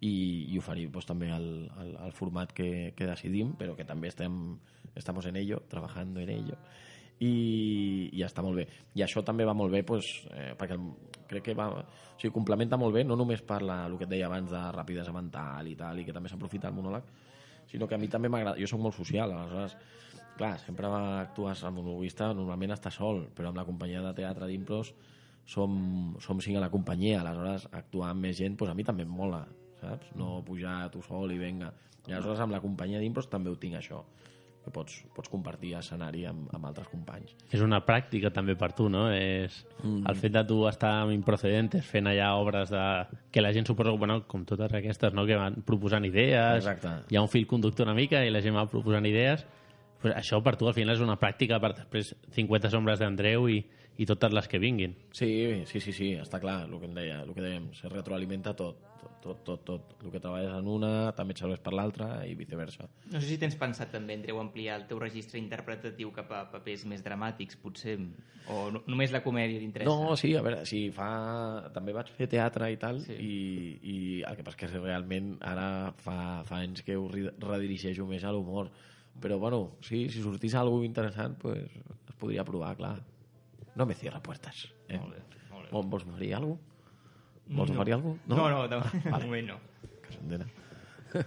[0.00, 4.08] i, i oferir pues, també el, el, el format que, que decidim, però que també
[4.08, 4.58] estem
[4.94, 6.56] estamos en ello, trabajando en ello
[7.22, 8.66] i, i està molt bé.
[8.98, 10.88] I això també va molt bé pues, eh, perquè el,
[11.32, 11.82] crec que va, o
[12.20, 15.14] sigui, complementa molt bé, no només per la, el que et deia abans de rapidesa
[15.16, 17.08] mental i tal, i que també s'aprofita el monòleg,
[17.72, 19.76] sinó que a mi també m'agrada, jo sóc molt social, aleshores,
[20.36, 20.88] clar, sempre
[21.22, 24.92] actues amb monologuista, normalment està sol, però amb la companyia de teatre d'impros
[25.48, 29.06] som, som cinc a la companyia, aleshores actuar amb més gent, doncs a mi també
[29.06, 29.44] em mola,
[29.80, 30.12] saps?
[30.18, 31.72] No pujar tu sol i venga.
[32.06, 34.02] I aleshores amb la companyia d'impros també ho tinc això,
[34.62, 37.32] que pots, pots compartir escenari amb, amb altres companys.
[37.50, 39.08] És una pràctica també per tu, no?
[39.12, 40.04] És Mm.
[40.08, 42.82] el fet de tu estar amb Improcedentes fent allà obres de...
[43.32, 45.26] que la gent suposa, bueno, com totes aquestes, no?
[45.26, 46.88] que van proposant idees, Exacte.
[47.10, 49.44] hi ha un fil conductor una mica i la gent va proposant idees,
[50.00, 53.64] pues això per tu al final és una pràctica per després 50 sombres d'Andreu i,
[53.98, 54.94] i totes les que vinguin.
[55.12, 58.54] Sí, sí, sí, sí, està clar, el que em deia, el que dèiem, se retroalimenta
[58.56, 59.92] tot, tot, tot, tot, tot.
[60.02, 62.88] El que treballes en una també et serveix per l'altra i viceversa.
[63.12, 66.86] No sé si tens pensat també, Andreu, ampliar el teu registre interpretatiu cap a papers
[66.90, 67.98] més dramàtics, potser,
[68.50, 69.92] o no, només la comèdia t'interessa?
[69.92, 71.68] No, sí, a veure, sí, fa...
[71.74, 73.14] també vaig fer teatre i tal, sí.
[73.20, 73.36] i,
[73.82, 75.68] i el que passa és que realment ara
[76.02, 76.16] fa,
[76.48, 78.72] fa anys que ho ri- redirigeixo més a l'humor.
[79.22, 82.96] Però, bueno, sí, si sortís alguna interessant, pues, es podria provar, clar.
[83.76, 84.66] No me cierra puertas.
[84.88, 84.98] Eh?
[84.98, 85.70] Molt bé, molt bé.
[85.72, 86.68] Vol- Vols oferir alguna cosa?
[87.56, 87.76] Vols No.
[87.80, 88.36] oferir alguna cosa?
[88.36, 89.58] No, no, de, de moment no.
[90.02, 90.46] Que s'entena.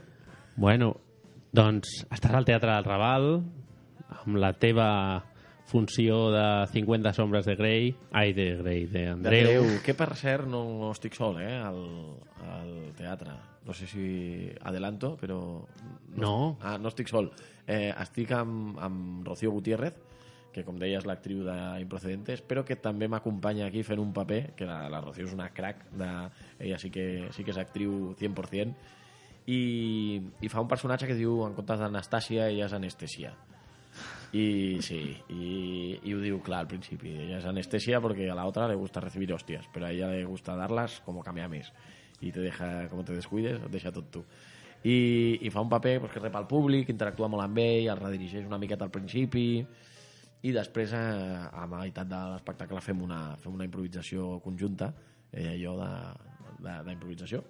[0.55, 0.93] Bueno,
[1.51, 3.25] doncs estàs al Teatre del Raval
[4.21, 4.85] amb la teva
[5.67, 9.49] funció de 50 sombres de Grey, ai, de Grey, d'Andreu.
[9.49, 11.81] D'Andreu, que per cert no, no estic sol, eh, al,
[12.45, 13.33] al teatre.
[13.65, 14.05] No sé si
[14.61, 15.39] adelanto, però...
[16.15, 16.55] No.
[16.61, 17.31] Ah, no estic sol.
[17.67, 19.97] Eh, estic amb, amb Rocío Gutiérrez,
[20.55, 24.67] que com deia és l'actriu d'Improcedentes, però que també m'acompanya aquí fent un paper, que
[24.69, 26.11] la, la Rocío és una crack, de,
[26.63, 28.93] ella sí que, sí que és actriu 100%,
[29.51, 29.59] i,
[30.41, 33.35] i fa un personatge que diu, en comptes d'Anastàcia, ella és anestesia.
[34.35, 37.13] Y sí, y, y ho diu clar al principi.
[37.13, 40.55] Ella es anestesia porque a la le gusta recibir hostias, pero a ella le gusta
[40.55, 41.71] darlas como cameames.
[42.19, 44.25] Y te deja, como te descuides, et deixa tot tu.
[44.83, 47.97] I, i fa un paper pues, que rep al públic, interactua molt amb ell, el
[47.97, 49.65] redirigeix una miqueta al principi
[50.43, 50.99] i després eh,
[51.51, 54.91] a meitat de l'espectacle fem una, fem una improvisació conjunta
[55.77, 57.43] de- de- d'improvisació.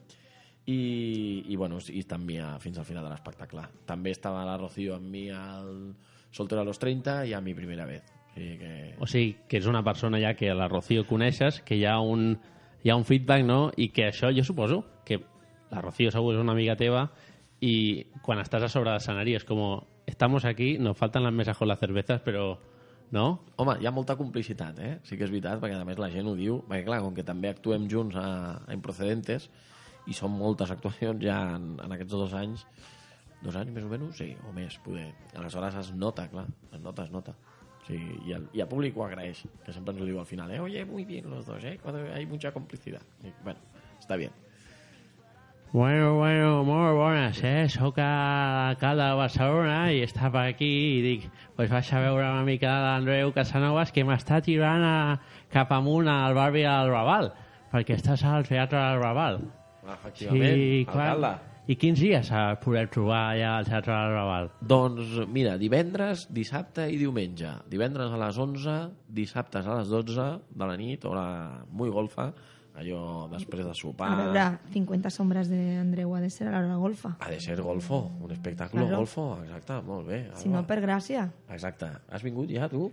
[0.67, 3.61] I, i, bueno, i està amb mi a, fins al final de l'espectacle.
[3.85, 5.93] També estava la Rocío amb mi al
[6.31, 8.03] Soltero a los 30 i a mi primera vez.
[8.35, 11.75] O sigui que O sigui, que és una persona ja que la Rocío coneixes, que
[11.77, 12.39] hi ha un,
[12.83, 13.71] hi ha un feedback, no?
[13.77, 15.21] I que això jo suposo que
[15.71, 17.11] la Rocío segur és una amiga teva
[17.61, 19.61] i quan estàs a sobre l'escenari és com
[20.05, 22.57] estamos aquí, nos faltan las mesas con las cervezas, però
[23.15, 23.25] no?
[23.61, 24.91] Home, hi ha molta complicitat, eh?
[25.07, 27.25] Sí que és veritat, perquè a més la gent ho diu, perquè clar, com que
[27.27, 28.27] també actuem junts a,
[28.65, 29.47] a Improcedentes,
[30.05, 32.65] i són moltes actuacions ja en, en aquests dos anys,
[33.41, 35.07] dos anys més o menys, sí, o més, poder.
[35.37, 37.35] Aleshores es nota, clar, es nota, es nota.
[37.85, 40.51] Sí, i, el, i el públic ho agraeix, que sempre ens ho diu al final,
[40.51, 40.59] eh?
[40.61, 41.77] Oye, muy bien los dos, eh?
[42.13, 43.05] Hay mucha complicidad.
[43.23, 43.61] I, bueno,
[43.99, 44.44] està bien.
[45.71, 47.65] Bueno, bueno, molt bones, eh?
[47.67, 48.11] Soc a
[48.55, 51.25] l'alcalde de Barcelona i estava aquí i dic,
[51.57, 55.17] pues vaig a veure una mica l'Andreu Casanovas que m'està tirant a,
[55.51, 57.33] cap amunt al barri del Raval,
[57.73, 59.41] perquè estàs al Teatre del Raval.
[59.97, 61.35] Efectivament, alcalde.
[61.65, 64.49] I quins dies a poder trobar allà al Teatre del Raval?
[64.61, 67.55] Doncs mira, divendres, dissabte i diumenge.
[67.71, 68.75] Divendres a les 11,
[69.17, 71.25] dissabtes a les 12 de la nit, hora
[71.71, 72.29] muy golfa,
[72.75, 74.09] allò després de sopar.
[74.11, 77.15] A veure, 50 sombres d'Andreu ha de ser a l'hora golfa.
[77.19, 78.97] Ha de ser golfo, un espectacle Claro.
[78.97, 80.21] golfo, exacte, molt bé.
[80.35, 81.29] Si no, per gràcia.
[81.49, 81.89] Exacte.
[82.09, 82.91] Has vingut ja, tu?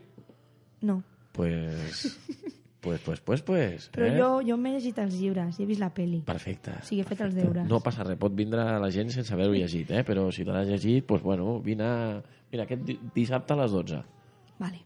[0.83, 1.03] No.
[1.33, 2.19] Pues...
[2.83, 3.89] pues, pues, pues, pues.
[3.95, 4.15] Però eh?
[4.19, 6.23] jo, jo m'he llegit els llibres i he vist la peli.
[6.27, 6.75] Perfecte.
[6.83, 7.67] O sigui, he fet els deures.
[7.71, 10.03] No passa res, pot vindre la gent sense haver-ho llegit, eh?
[10.05, 11.91] però si te l'has llegit, doncs, bueno, vine...
[12.53, 14.03] Mira, aquest di- dissabte a les 12.
[14.59, 14.83] Vale.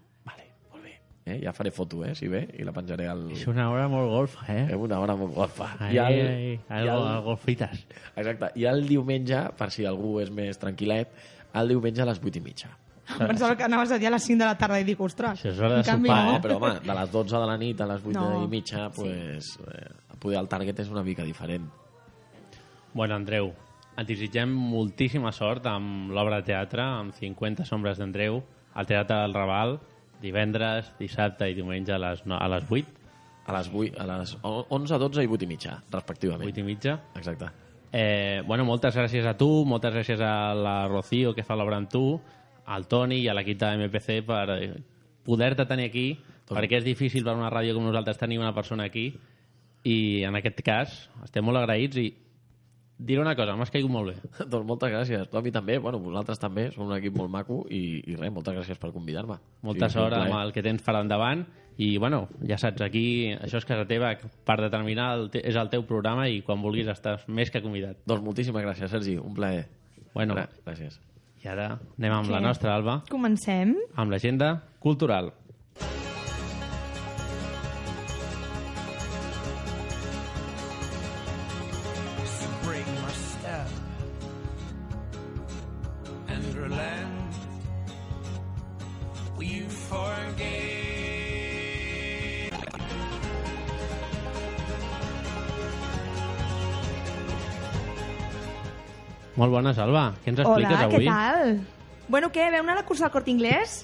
[1.26, 1.40] Eh?
[1.42, 3.24] Ja faré foto, eh, si ve, i la penjaré al...
[3.34, 4.68] És una hora molt golfa, eh?
[4.70, 5.72] És una hora molt golfa.
[5.82, 7.80] Ai, ai, algo, algo frites.
[8.14, 8.52] Exacte.
[8.54, 11.10] I el diumenge, per si algú és més tranquil·let,
[11.58, 12.70] el diumenge a les 8 i mitja.
[13.18, 15.50] Pensava que anaves a dir a les 5 de la tarda i dic, ostres, Això
[15.50, 16.36] és hora de en canvi Ah, no.
[16.36, 16.40] eh?
[16.42, 18.44] però home, de les 12 de la nit a les 8 No.
[18.44, 19.90] i mitja, pues, eh,
[20.22, 21.66] poder el target és una mica diferent.
[22.94, 23.50] Bueno, Andreu,
[23.98, 28.42] et desitgem moltíssima sort amb l'obra de teatre, amb 50 sombres d'Andreu,
[28.74, 29.78] al Teatre del Raval,
[30.26, 33.04] divendres, dissabte i diumenge a les, no, a les 8.
[33.46, 36.50] A les, 8, a les 11, 12 i 8 i mitja, respectivament.
[36.50, 36.96] 8 i mitja.
[37.14, 37.52] Exacte.
[37.94, 41.88] Eh, bueno, moltes gràcies a tu, moltes gràcies a la Rocío que fa l'obra amb
[41.92, 42.02] tu,
[42.66, 44.72] al Toni i a l'equip de MPC per eh,
[45.24, 46.08] poder-te tenir aquí,
[46.50, 49.08] perquè és difícil per una ràdio com nosaltres tenir una persona aquí
[49.86, 52.08] i en aquest cas estem molt agraïts i
[52.98, 54.16] diré una cosa, m'has caigut molt bé.
[54.52, 55.28] doncs moltes gràcies.
[55.30, 58.32] Tu a mi també, bueno, vosaltres també, som un equip molt maco i, i res,
[58.32, 59.36] moltes gràcies per convidar-me.
[59.66, 61.44] Molta Sí, sort amb el que tens per endavant
[61.76, 64.14] i, bueno, ja saps, aquí això és casa teva,
[64.48, 67.98] per determinar el te és el teu programa i quan vulguis estàs més que convidat.
[68.08, 69.66] Doncs moltíssimes gràcies, Sergi, un plaer.
[70.14, 70.96] Bueno, gràcies.
[71.44, 71.66] i ara
[71.98, 72.46] anem amb la Què?
[72.48, 73.74] nostra, Alba, Comencem.
[73.94, 75.34] amb l'agenda cultural.
[99.46, 100.08] Molt bona, Salva.
[100.24, 101.04] Què ens expliques Hola, avui?
[101.06, 101.52] què tal?
[102.10, 103.76] Bueno, què, veu anar a la cursa del Corte Inglés?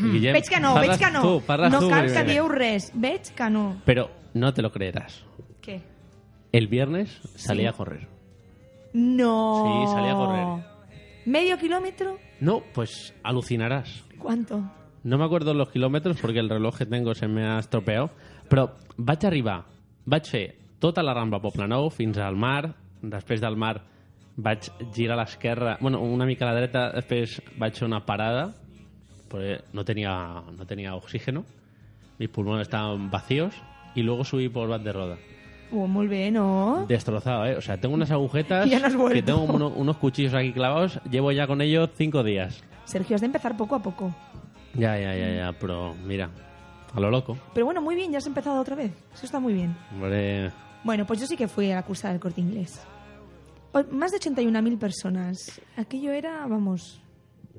[0.00, 1.20] Guillem, veig que no, veig que no.
[1.20, 3.64] Tu, no tu cal que dieu res, veig que no.
[3.84, 5.18] Pero no te lo creerás.
[5.60, 5.82] Què?
[6.52, 7.66] El viernes salí Sí.
[7.66, 8.08] a correr.
[8.94, 9.34] No.
[9.66, 10.96] Sí, salí a correr.
[11.26, 12.16] ¿Medio kilómetro?
[12.40, 14.02] No, pues alucinarás.
[14.18, 14.64] ¿Cuánto?
[15.02, 18.10] No me acuerdo los kilómetros porque el reloj que tengo se me ha estropeado,
[18.48, 19.64] però vaig arribar,
[20.06, 23.80] vaig fer tota la Rambla Poblenou fins al mar, després del mar
[24.36, 28.54] vaig girar a l'esquerra, bueno, una mica a la dreta, després vaig fer una parada,
[29.28, 31.44] porque no tenía, no tenía oxígeno,
[32.18, 33.54] mis pulmones estaban vacíos,
[33.94, 35.16] y luego subí por Bat de Roda.
[35.72, 36.84] Oh, molt bé, no?
[36.88, 37.56] Destrozado, ¿eh?
[37.56, 41.30] O sea, tengo unas agujetas Ya no que tengo uno- unos cuchillos aquí clavados, llevo
[41.32, 42.62] ya con ellos cinco días.
[42.84, 44.12] Sergio, has de empezar poco a poco.
[44.74, 46.28] Ya, ya, ya, ya, pero mira,
[46.94, 47.36] a lo loco.
[47.54, 48.92] Pero bueno, muy bien, ya has empezado otra vez.
[49.14, 49.76] Eso está muy bien.
[49.92, 50.50] Hombre,
[50.84, 52.80] Bueno, pues yo sí que fui a la cursa del corte inglés.
[53.92, 55.60] Más de 81.000 personas.
[55.76, 57.00] Aquello era, vamos,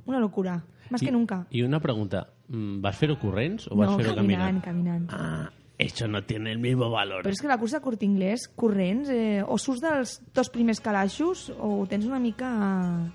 [0.05, 0.63] una locura.
[0.89, 1.47] Más I- que nunca.
[1.49, 5.09] Y una pregunta, mm, ¿vas fer-ho corrents o vas No, fer-ho caminant, caminant?
[5.09, 5.09] caminant.
[5.13, 7.23] Ah, eso no tiene el mismo valor.
[7.23, 10.81] Però és que la cursa del corte inglés, corrents, eh, o surts dels dos primers
[10.81, 13.07] calaixos o ho tens una mica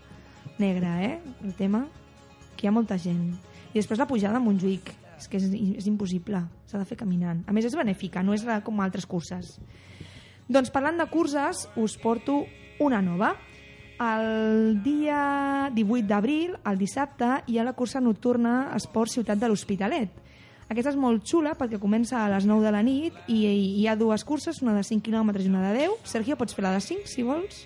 [0.58, 1.86] negre, eh, el tema.
[2.56, 3.34] Que hi ha molta gent.
[3.74, 4.94] I després la pujada a Montjuïc.
[5.18, 6.42] És que és, és impossible.
[6.66, 7.42] S'ha de fer caminant.
[7.48, 9.58] A més, és benèfica, no és la- com altres curses.
[10.48, 12.44] Doncs parlant de curses, us porto
[12.78, 13.34] una nova.
[13.98, 20.12] El dia 18 d'abril, el dissabte, hi ha la cursa nocturna Esport Ciutat de l'Hospitalet.
[20.68, 23.38] Aquesta és molt xula perquè comença a les 9 de la nit i
[23.80, 26.00] hi ha dues curses, una de 5 km i una de 10.
[26.04, 27.64] Sergio, pots fer la de 5, si vols?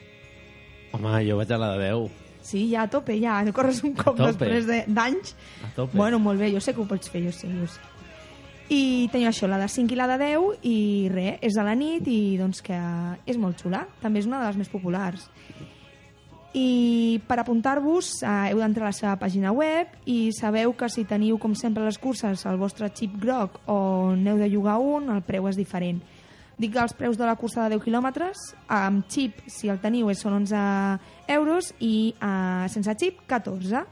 [0.93, 2.11] Home, jo vaig a la de 10.
[2.45, 3.41] Sí, ja a tope, ja.
[3.53, 5.35] Corres un cop després de- d'anys.
[5.77, 5.97] Tope.
[5.97, 7.81] Bueno, molt bé, jo sé que ho pots fer, jo sé, jo sé.
[8.71, 10.77] I teniu això, la de 5 i la de 10, i
[11.11, 12.77] res, és a la nit i doncs que
[13.27, 13.83] és molt xula.
[13.99, 15.25] També és una de les més populars.
[16.55, 21.03] I per apuntar-vos eh, heu d'entrar a la seva pàgina web i sabeu que si
[21.07, 25.23] teniu, com sempre, les curses al vostre xip groc o n'heu de llogar un, el
[25.27, 25.99] preu és diferent.
[26.61, 30.43] Dic els preus de la cursa de 10 quilòmetres, amb xip, si el teniu, són
[30.45, 30.63] 11
[31.39, 33.83] euros i eh, sense xip, 14.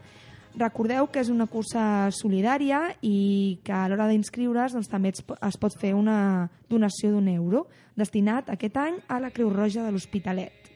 [0.59, 5.37] Recordeu que és una cursa solidària i que a l'hora d'inscriure's doncs, també es, po-
[5.47, 9.91] es pot fer una donació d'un euro destinat aquest any a la Creu Roja de
[9.95, 10.67] l'Hospitalet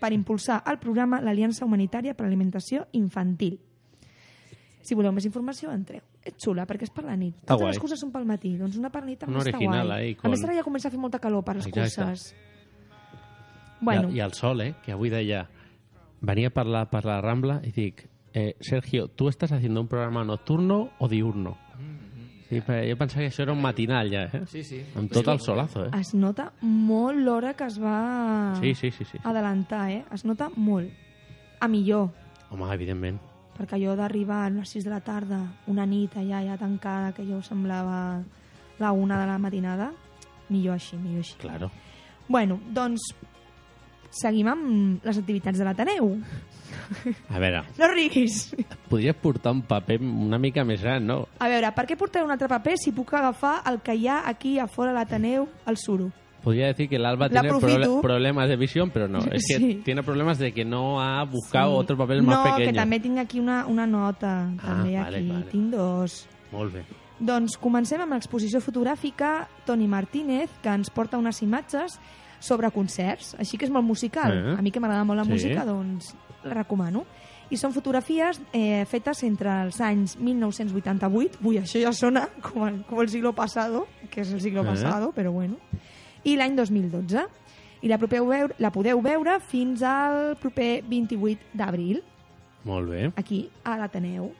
[0.00, 3.58] per impulsar el programa l'Aliança Humanitària per l'Alimentació Infantil.
[4.82, 6.00] Si voleu més informació, entreu.
[6.26, 7.36] És xula, perquè és per la nit.
[7.46, 10.08] Totes les curses són pel matí, doncs una per nit també està original, guai.
[10.08, 12.02] eh, i A més, ara ja comença a fer molta calor per les Exacte.
[12.02, 12.34] curses.
[13.80, 14.74] Bueno, I, I el sol, eh?
[14.84, 15.44] Que avui deia...
[16.22, 18.04] Venia per la, per la Rambla i dic,
[18.34, 21.56] eh, Sergio, ¿tú estás haciendo un programa nocturno o diurno?
[22.52, 24.42] Sí, però jo pensava que això era un matinal ja, eh?
[24.46, 24.82] Sí, sí.
[24.94, 25.90] Amb tot el solazo, eh?
[25.96, 29.16] es nota molt l'hora que es va Sí, sí, sí, sí.
[29.24, 30.02] adelantar, eh?
[30.12, 30.90] Es nota molt.
[31.64, 32.10] A millor,
[32.50, 33.16] Home, evidentment.
[33.56, 37.24] perquè allò d'arribar a les 6 de la tarda, una nit allà ja tancada, que
[37.24, 38.22] jo semblava
[38.78, 39.90] la una de la matinada,
[40.50, 41.38] millor així, millor així.
[41.40, 41.70] Claro.
[42.28, 43.14] Bueno, doncs
[44.10, 46.18] seguim amb les activitats de l'Ateneu.
[47.30, 48.54] A veure, No riguis!
[48.88, 51.28] podries portar un paper una mica més gran, no?
[51.38, 54.22] A veure, per què portaré un altre paper si puc agafar el que hi ha
[54.28, 56.10] aquí a fora a l'Ateneu al suro?
[56.42, 57.78] Podría decir que el Alba La tiene aprofito.
[57.78, 59.20] proble- problemas de visión, pero no.
[59.30, 59.80] Es que Sí.
[59.84, 61.78] tiene problemas de que no ha buscado Sí.
[61.78, 62.72] otro papel no, que pequeño.
[62.80, 64.50] també tinc aquí una, una nota.
[64.60, 65.28] també vale, aquí.
[65.28, 65.44] vale.
[65.52, 66.26] Tinc dos.
[66.50, 66.82] Molt bé.
[67.20, 72.00] Doncs comencem amb l'exposició fotogràfica Toni Martínez, que ens porta unes imatges
[72.40, 74.32] sobre concerts, així que és molt musical.
[74.32, 74.56] Eh.
[74.58, 75.30] A mi que m'agrada molt la Sí.
[75.30, 77.04] música, doncs la recomano.
[77.52, 82.78] I són fotografies eh, fetes entre els anys 1988, ui, això ja sona com el,
[82.88, 84.70] com el siglo pasado, que és el siglo Eh.
[84.72, 85.56] pasado, però bueno,
[86.24, 87.26] i l'any 2012.
[87.82, 91.98] I la, podeu veure, la podeu veure fins al proper 28 d'abril
[92.64, 93.08] Molt bé.
[93.16, 94.32] aquí a l'Ateneu.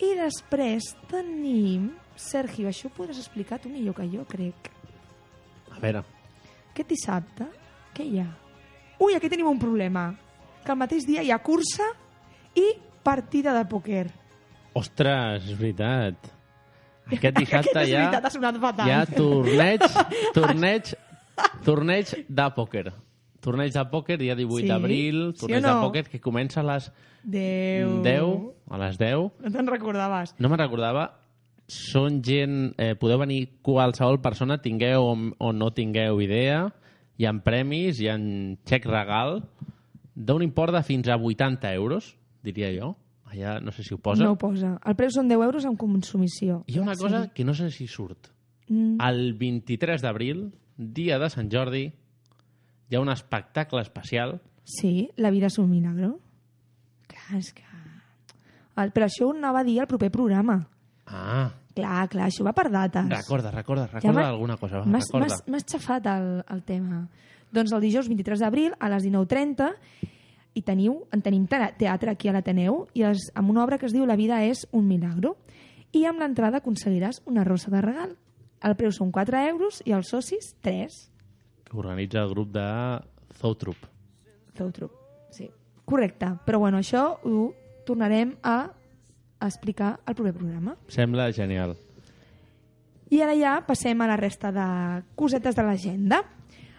[0.00, 1.90] I després tenim...
[2.20, 4.70] Sergio, això ho podràs explicar tu millor que jo, crec.
[5.72, 6.02] A veure,
[6.72, 7.46] Aquest dissabte,
[7.96, 8.26] què hi ha?
[9.00, 10.10] Ui, aquí tenim un problema.
[10.64, 11.86] Que el mateix dia hi ha cursa
[12.54, 12.66] i
[13.02, 14.06] partida de pòquer.
[14.74, 16.30] ostres, és veritat.
[17.10, 18.86] Aquest dissabte Aquest és ja, veritat, ha sonat fatal.
[18.86, 19.82] hi ha torneig,
[20.36, 20.92] torneig,
[21.66, 22.84] torneig de pòquer.
[23.40, 24.68] Torneig de pòquer, dia 18 Sí?
[24.68, 25.72] d'abril, Sí torneig o no?
[25.74, 26.90] de pòquer que comença a les
[27.24, 28.02] Déu.
[28.04, 28.36] 10,
[28.70, 29.30] a les 10.
[29.42, 30.34] No te'n recordaves.
[30.38, 31.06] No me'n recordava.
[31.70, 32.74] Són gent...
[32.78, 36.66] Eh, podeu venir qualsevol persona, tingueu o, o no tingueu idea.
[37.20, 38.16] Hi ha premis, hi ha
[38.68, 39.40] xec regal
[40.20, 42.12] d'un import de fins a 80 euros,
[42.44, 42.92] diria jo.
[43.30, 44.24] Allà no sé si ho posa.
[44.26, 44.74] No ho posa.
[44.84, 46.64] El preu són 10 euros amb consumició.
[46.66, 48.28] Hi ha una cosa que no sé si surt.
[48.68, 48.98] Mm.
[49.06, 51.84] El 23 d'abril, dia de Sant Jordi,
[52.90, 54.40] hi ha un espectacle especial
[54.70, 56.18] Sí, la vida és un milagro.
[57.10, 57.64] Clar, és que...
[58.78, 60.60] El, però això ho anava a dir al proper programa.
[61.06, 63.06] Ah, Clar, clar, això va per dates.
[63.08, 67.04] recorda, recorda, Ja recorda m'ha- alguna cosa, m'has xafat el, el tema.
[67.52, 69.70] Doncs el dijous 23 d'abril a les 19.30
[70.54, 73.86] i teniu, en tenim te- teatre aquí a l'Ateneu i és amb una obra que
[73.86, 75.36] es diu La vida és un milagro
[75.92, 78.16] i amb l'entrada aconseguiràs una rosa de regal.
[78.62, 80.98] El preu són 4 euros i els socis 3.
[81.64, 82.66] Que organitza el grup de
[83.40, 83.76] Zoutrup.
[84.56, 84.92] Zoutrup,
[85.30, 85.48] sí.
[85.84, 87.52] Correcte, però bueno, això ho
[87.86, 88.70] tornarem a
[89.40, 90.76] explicar al proper programa.
[90.92, 91.74] Sembla genial.
[93.10, 94.66] I ara ja passem a la resta de
[95.18, 96.20] cosetes de l'agenda.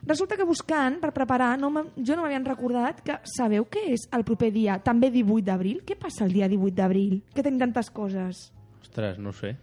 [0.08, 4.24] Resulta que buscant per preparar, no jo no m'havien recordat que sabeu què és el
[4.26, 5.84] proper dia, també 18 d'abril?
[5.86, 7.20] Què passa el dia 18 d'abril?
[7.36, 8.48] Que tenim tantes coses.
[8.82, 9.56] Ostres, no sé.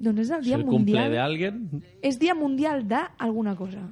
[0.00, 1.10] Doncs és el dia el mundial...
[1.12, 1.58] de alguien,
[2.00, 3.82] És dia mundial d'alguna cosa.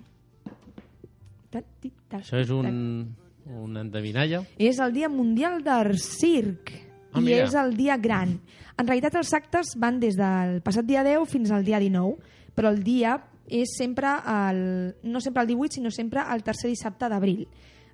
[1.51, 2.57] Ta, ti, ta, això és ta.
[2.57, 3.11] un,
[3.59, 4.43] un endevinalla.
[4.57, 6.73] És el dia mundial del circ.
[7.13, 7.45] Ah, I mira.
[7.45, 8.39] és el dia gran.
[8.79, 12.17] En realitat els actes van des del passat dia 10 fins al dia 19,
[12.55, 13.19] però el dia
[13.51, 14.63] és sempre el,
[15.03, 17.47] no sempre el 18, sinó sempre el tercer dissabte d'abril.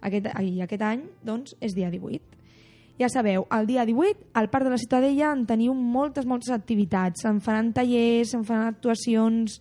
[0.05, 2.35] Aquest, i aquest any, doncs, és dia 18.
[3.01, 7.25] Ja sabeu, el dia 18, al Parc de la Ciutadella en teniu moltes, moltes activitats.
[7.25, 9.59] Se'n faran tallers, se'n faran actuacions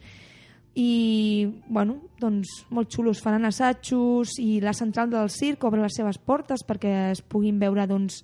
[0.77, 3.23] i, bueno, doncs, molt xulos.
[3.25, 7.87] Faran assajos i la central del circ obre les seves portes perquè es puguin veure,
[7.89, 8.21] doncs,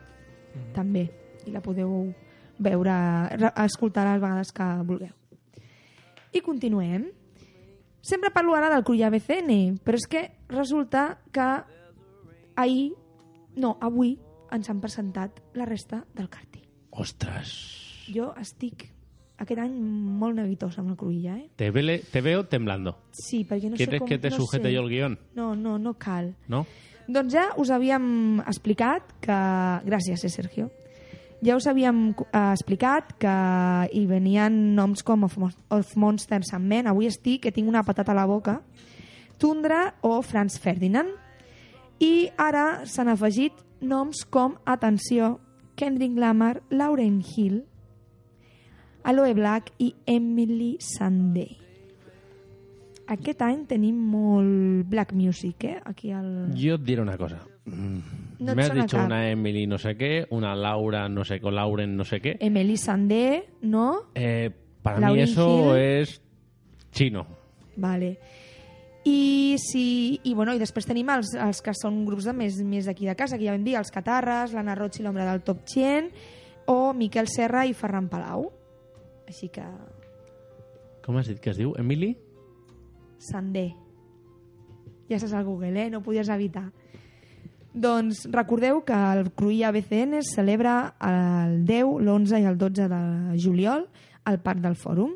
[0.74, 1.06] també
[1.46, 2.12] i la podeu
[2.58, 2.94] veure,
[3.36, 5.14] re- escoltar les vegades que vulgueu.
[6.32, 7.08] I continuem.
[8.00, 11.46] Sempre parlo ara del Cruïlla BCN, però és que resulta que
[12.56, 12.92] ahir,
[13.56, 14.16] no, avui,
[14.54, 16.64] ens han presentat la resta del càrting.
[16.90, 17.52] Ostres.
[18.08, 18.86] Jo estic
[19.38, 19.74] aquest any
[20.18, 21.48] molt neguitosa amb el Cruïlla, eh?
[21.56, 22.96] Te, vele, te veo temblando.
[23.12, 24.08] Sí, perquè no ¿Quieres sé com...
[24.08, 24.72] que te no sujete sé.
[24.74, 25.18] yo el guión?
[25.34, 26.34] No, no, no cal.
[26.48, 26.64] ¿No?
[27.08, 29.36] Doncs ja us havíem explicat que...
[29.86, 30.70] Gràcies, eh, Sergio.
[31.44, 33.34] Ja us havíem eh, explicat que
[33.94, 35.36] hi venien noms com of,
[35.70, 36.88] of Monsters and Men.
[36.90, 38.58] Avui estic que tinc una patata a la boca.
[39.38, 41.14] Tundra o Franz Ferdinand.
[42.02, 45.38] I ara s'han afegit noms com, atenció,
[45.78, 47.62] Kendrick Lamar, Lauren Hill,
[49.06, 51.46] Aloe Black i Emily Sandé.
[53.08, 55.78] Aquest any tenim molt black music, eh?
[55.86, 56.50] Aquí al...
[56.58, 57.38] Yo te diré una cosa.
[57.64, 59.06] Mm, No Me has dicho cap.
[59.06, 62.36] una Emily no sé qué, una Laura no sé qué, Lauren no sé qué.
[62.40, 64.10] Emily Sandé, no?
[64.14, 64.50] Eh,
[64.82, 65.82] para mí Lauryn eso Hill.
[65.82, 66.22] es
[66.92, 67.26] chino.
[67.76, 68.18] Vale.
[69.04, 72.84] I, si, i, bueno, i després tenim els, els que són grups de més, més
[72.86, 75.62] d'aquí de casa, que ja vam dir, els Catarres, l'Anna Roig i l'Ombra del Top
[75.66, 76.10] 100,
[76.68, 78.50] o Miquel Serra i Ferran Palau.
[79.26, 79.64] Així que,
[81.06, 81.72] Com has dit que es diu?
[81.80, 82.10] Emily?
[83.18, 83.70] Sandé.
[85.08, 85.88] Ja saps al Google, eh?
[85.90, 86.66] No ho podies evitar.
[87.78, 93.00] Doncs recordeu que el Cruïlla BCN es celebra el 10, l'11 i el 12 de
[93.38, 93.84] juliol
[94.26, 95.12] al Parc del Fòrum.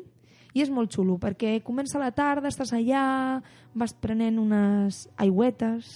[0.53, 3.41] I és molt xulo, perquè comença la tarda, estàs allà,
[3.75, 5.89] vas prenent unes aigüetes,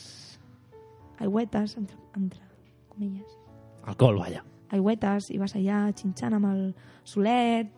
[1.22, 2.42] aigüetes, entre, entre
[2.90, 3.38] comilles,
[3.86, 4.44] Alcohol, vaya.
[4.74, 6.64] aigüetes, i vas allà xinxant amb el
[7.08, 7.72] solet.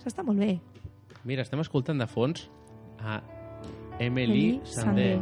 [0.00, 0.60] S'està molt bé.
[1.24, 2.48] Mira, estem escoltant de fons
[3.02, 3.20] a
[3.98, 5.18] Emily Sandé.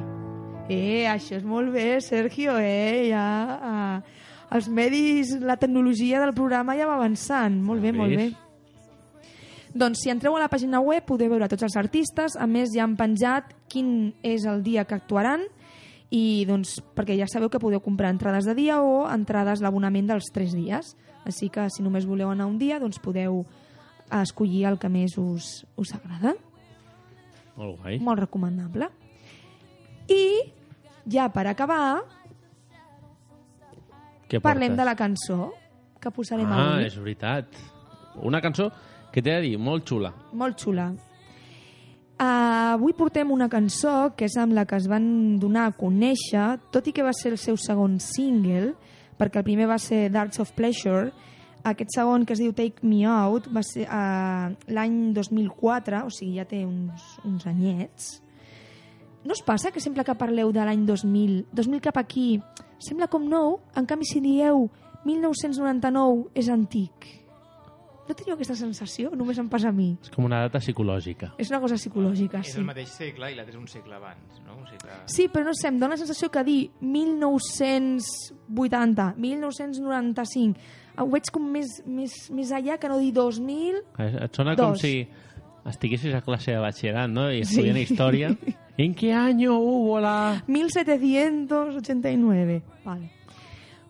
[0.70, 3.08] Eh, això és molt bé, Sergio, eh?
[3.10, 3.26] Ja,
[3.72, 4.22] eh,
[4.54, 7.58] els medis, la tecnologia del programa ja va avançant.
[7.62, 8.30] Molt bé, molt bé.
[9.72, 12.84] Doncs si entreu a la pàgina web podeu veure tots els artistes, a més ja
[12.84, 15.46] han penjat quin és el dia que actuaran
[16.12, 20.28] i doncs perquè ja sabeu que podeu comprar entrades de dia o entrades l'abonament dels
[20.34, 20.92] 3 dies.
[21.24, 23.46] Així que si només voleu anar un dia, doncs podeu
[24.12, 26.34] escollir el que més us, us agrada.
[27.56, 27.96] Molt guai.
[28.04, 28.90] Molt recomanable.
[30.08, 30.52] I
[31.12, 32.02] ja per acabar,
[34.28, 34.78] Què parlem portes?
[34.78, 35.52] de la cançó
[36.00, 36.86] que posarem Ah, avui.
[36.86, 37.46] és veritat.
[38.22, 38.70] Una cançó
[39.12, 40.12] que t'he de dir, molt xula.
[40.32, 40.90] Molt xula.
[42.22, 46.58] Uh, avui portem una cançó que és amb la que es van donar a conèixer,
[46.70, 48.74] tot i que va ser el seu segon single,
[49.18, 51.10] perquè el primer va ser Darts of Pleasure,
[51.64, 56.36] aquest segon que es diu Take Me Out va ser uh, l'any 2004, o sigui,
[56.38, 58.22] ja té uns, uns anyets.
[59.24, 62.40] No us passa que sempre que parleu de l'any 2000, 2000 cap aquí,
[62.82, 63.60] sembla com nou?
[63.76, 64.70] En canvi, si dieu
[65.04, 66.92] 1999 és antic.
[68.02, 69.12] No teniu aquesta sensació?
[69.14, 69.92] Només em passa a mi.
[70.02, 71.28] És com una data psicològica.
[71.38, 72.58] És una cosa psicològica, És sí.
[72.58, 74.56] el mateix segle i l'altre és un segle abans, no?
[74.58, 74.90] Un segle...
[75.06, 80.58] Sí, però no sé, em dóna la sensació que dir 1980, 1995,
[80.98, 83.78] ho veig com més, més, més allà que no dir 2000...
[84.26, 85.06] Et sona com si
[85.70, 87.30] estiguessis a clase de batxillerat, no?
[87.30, 87.62] I Sí.
[87.62, 88.34] estudiant història.
[88.76, 90.42] ¿En qué año hubo la...?
[90.46, 92.62] 1789.
[92.84, 93.10] Vale.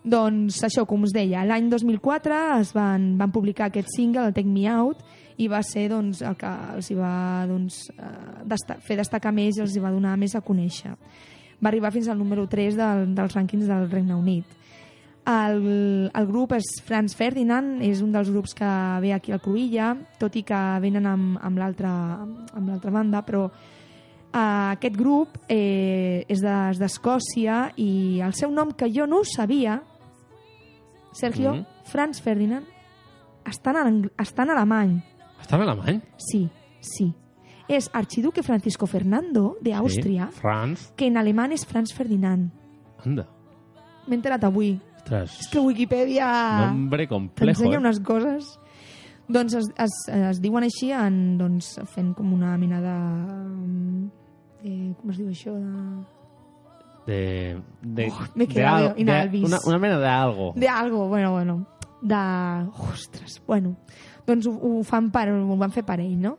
[0.03, 4.51] Doncs això, com us deia, l'any 2004 es van, van publicar aquest single, el Take
[4.51, 5.05] Me Out,
[5.39, 9.57] i va ser doncs, el que els hi va doncs, eh, desta fer destacar més
[9.57, 10.97] i els hi va donar més a conèixer.
[11.63, 14.59] Va arribar fins al número 3 del, dels rànquings del Regne Unit.
[15.31, 15.61] El,
[16.11, 18.71] el grup és Franz Ferdinand, és un dels grups que
[19.05, 23.47] ve aquí al Cruïlla, tot i que venen amb, amb l'altra amb l'altra banda, però
[24.33, 29.07] Uh, aquest grup eh, és de- és d'Escòcia de, i el seu nom, que jo
[29.07, 29.83] no ho sabia,
[31.13, 31.67] Sergio, Mhm.
[31.85, 32.65] Franz Ferdinand,
[33.45, 35.03] està en, està en alemany.
[35.43, 36.01] Està en alemany?
[36.17, 36.49] Sí,
[36.81, 37.13] sí.
[37.69, 40.41] És archiduque Francisco Fernando de Àustria, Sí.
[40.41, 40.93] Franz.
[40.97, 42.51] que en alemany és Franz Ferdinand.
[43.05, 43.29] Anda.
[44.07, 44.81] M'he enterat avui.
[44.97, 45.41] Ostres.
[45.41, 47.81] És que Wikipedia Nombre complejo, ensenya eh?
[47.81, 48.59] unes coses.
[49.29, 54.22] Doncs es, es, es diuen així en, doncs, fent com una mena de...
[54.63, 55.55] de com es diu això?
[57.07, 57.13] De...
[57.83, 58.07] De...
[58.07, 59.45] de he de quedado al- de-.
[59.45, 60.53] Una, una mena de algo.
[60.57, 61.67] De algo, bueno, bueno.
[62.01, 62.17] De...
[62.93, 63.77] Ostres, bueno.
[64.27, 66.37] Doncs ho, ho, fan per, ho van fer per ell, no?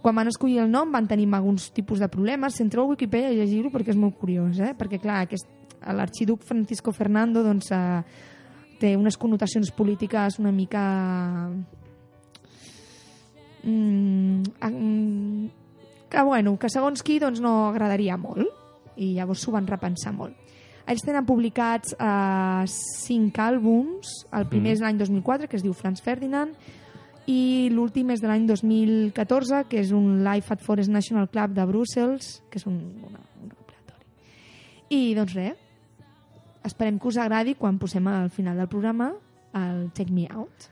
[0.00, 2.54] Quan van escollir el nom van tenir alguns tipus de problemes.
[2.54, 4.72] Si entreu a Wikipedia a llegir-ho perquè és molt curiós, eh?
[4.78, 5.48] Perquè, clar, aquest,
[5.82, 8.02] l'arxiduc Francisco Fernando doncs, eh,
[8.80, 11.50] té unes connotacions polítiques una mica...
[13.66, 14.42] Mm,
[16.16, 18.48] que, bueno, que segons qui doncs, no agradaria molt
[18.96, 20.32] i llavors s'ho van repensar molt.
[20.88, 24.22] Ells tenen publicats eh, cinc àlbums.
[24.32, 24.76] El primer Mhm.
[24.78, 26.54] és l'any 2004, que es diu Franz Ferdinand,
[27.26, 31.64] i l'últim és de l'any 2014, que és un Live at Forest National Club de
[31.66, 34.06] Brussels, que és un, una, un recopilatori.
[34.88, 35.56] I, doncs res,
[36.64, 39.12] esperem que us agradi quan posem al final del programa
[39.54, 40.70] el Take Me Out.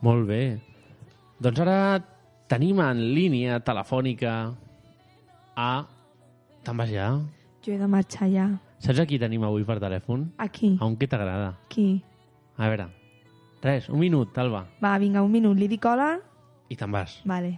[0.00, 0.58] Molt bé.
[1.38, 2.00] Doncs ara
[2.48, 4.54] tenim en línia telefònica
[5.56, 5.84] a...
[6.64, 7.08] Te'n vas ja?
[7.64, 8.46] Jo he de marxar ja.
[8.84, 10.26] Saps a qui tenim avui per telèfon?
[10.40, 10.74] Aquí.
[10.80, 11.54] A un que t'agrada.
[11.72, 12.02] Qui?
[12.56, 12.88] A veure,
[13.64, 15.56] res, un minut, Alba, Va, vinga, un minut.
[15.58, 16.14] Li dic hola?
[16.70, 17.18] i te'n vas.
[17.28, 17.52] Vale.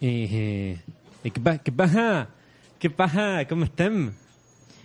[0.00, 0.42] I, i,
[1.26, 2.04] i què, pa, què passa?
[2.78, 3.24] Què passa?
[3.50, 3.96] Com estem?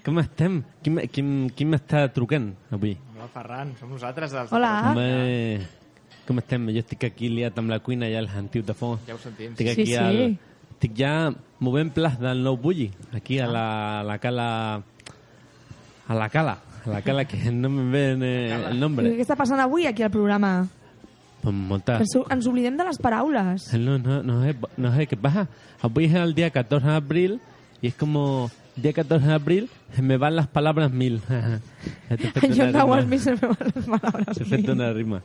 [0.04, 0.58] Com estem?
[0.84, 1.24] Qui, qui,
[1.54, 2.95] qui m'està trucant avui?
[3.14, 4.51] Hola, Ferran, som nosaltres dels...
[4.58, 4.72] Hola.
[4.89, 5.06] Home,
[6.28, 6.69] com estem?
[6.76, 9.03] Jo estic aquí liat amb la cuina i els antius de fons.
[9.07, 9.53] Ja ho sentim.
[9.53, 9.95] Estic Sí, aquí sí.
[9.99, 10.38] al...
[10.74, 11.13] Estic ja
[11.63, 13.65] movent plats del nou bulli, aquí a la,
[14.01, 14.47] a la cala...
[16.03, 19.07] A la cala, a la cala que no me ven eh, el nombre.
[19.15, 20.65] Què està passant avui aquí al programa?
[21.43, 21.95] Pues molta...
[22.03, 23.69] Ens, ens oblidem de les paraules.
[23.80, 25.47] No, no, no sé, no sé qué pasa.
[25.82, 27.39] Hoy es el día 14 de abril
[27.82, 31.21] y es como día 14 de abril se me van las palabras mil.
[31.30, 32.97] Una no rima.
[32.97, 34.38] has vist les meves paraules.
[34.38, 35.21] T'he fet una rima.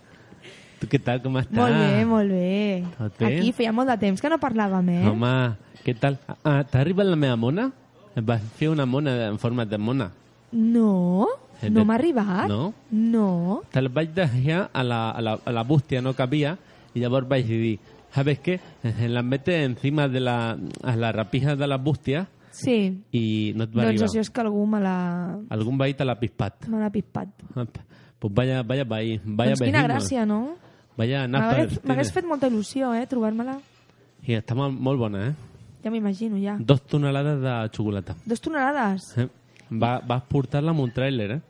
[0.79, 1.57] Tu què tal, com estàs?
[1.59, 2.85] Molt bé, molt bé.
[2.97, 3.27] Tot bé?
[3.39, 5.09] Aquí feia molt de temps que no parlàvem, eh?
[5.11, 5.33] Home,
[5.85, 6.19] què tal?
[6.45, 7.71] Ah, t'ha arribat la meva mona?
[8.17, 10.11] Em vas fer una mona en forma de mona.
[10.53, 11.27] No,
[11.61, 12.49] Eh, no de- m'ha arribat.
[12.49, 12.73] No?
[12.91, 13.63] No.
[13.73, 16.57] Te la vaig deixar a la, a la, a la bústia, no cabia,
[16.95, 17.79] i llavors vaig dir,
[18.15, 18.61] ¿sabes qué?
[19.09, 23.03] La mete encima de la, a la rapija de la bústia Sí.
[23.13, 24.09] i no et va doncs arribar.
[24.09, 26.67] això és que algú me l'ha Algun veí te l'ha pispat.
[26.69, 27.29] me l'ha pispat.
[28.19, 29.95] Pues vaya, vaya veí, vaya doncs quina vecino.
[29.95, 30.57] gràcia, no?
[30.99, 31.27] Vaya.
[31.31, 33.59] M'hagués m'hagués fet molta il·lusió, eh, trobar-me-la.
[34.27, 35.35] I està molt, molt bona, eh?
[35.85, 36.57] Ja m'imagino, ja.
[36.59, 38.17] Dos tonelades de xocolata.
[38.27, 39.13] Dos tonelades.
[39.17, 39.29] Eh?
[39.71, 41.41] Va, vas portar-la amb un tràiler, eh?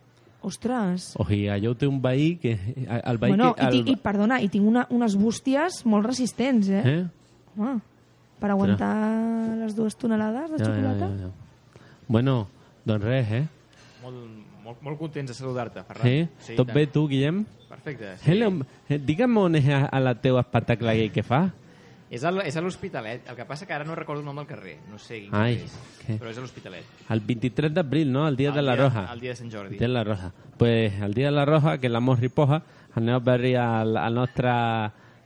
[0.45, 1.15] Ostres.
[1.19, 2.53] O sigui, allò té un veí que...
[2.87, 6.69] El veí Bueno, que, i, tinc, i perdona, i tinc una, unes bústies molt resistents,
[6.69, 6.83] eh?
[6.85, 7.01] Eh?
[7.57, 7.79] Home,
[8.39, 8.93] per aguantar
[9.65, 11.09] les dues tonelades de Ja, ja, xocolata.
[11.09, 11.87] ja, ja.
[12.07, 12.37] Bueno,
[12.87, 13.47] doncs res, eh?
[14.69, 16.05] Molt, molt, contents de saludar-te, Ferran.
[16.45, 16.53] Sí?
[16.59, 16.75] Tot tant.
[16.77, 17.39] bé, tu, Guillem?
[17.71, 18.11] Perfecte.
[18.21, 18.31] Sí.
[18.35, 18.51] Hello,
[18.89, 21.47] eh, digue'm on és a, a la teva espectacle gay que fa.
[22.11, 23.27] És a, l- és a l'Hospitalet.
[23.29, 24.79] El que passa que ara no recordo el nom del carrer.
[24.91, 25.75] No sé quin Ai, és.
[26.05, 26.19] què?
[26.21, 26.85] Però és a l'Hospitalet.
[27.13, 28.27] El 23 d'abril, no?
[28.29, 29.07] El dia El de la dia- Roja.
[29.13, 29.75] el dia de Sant Jordi.
[29.75, 30.33] El dia de la Roja.
[30.59, 32.63] Pues el dia de la Roja, que la mos ripoja,
[32.95, 34.51] anem a veure al, al nostre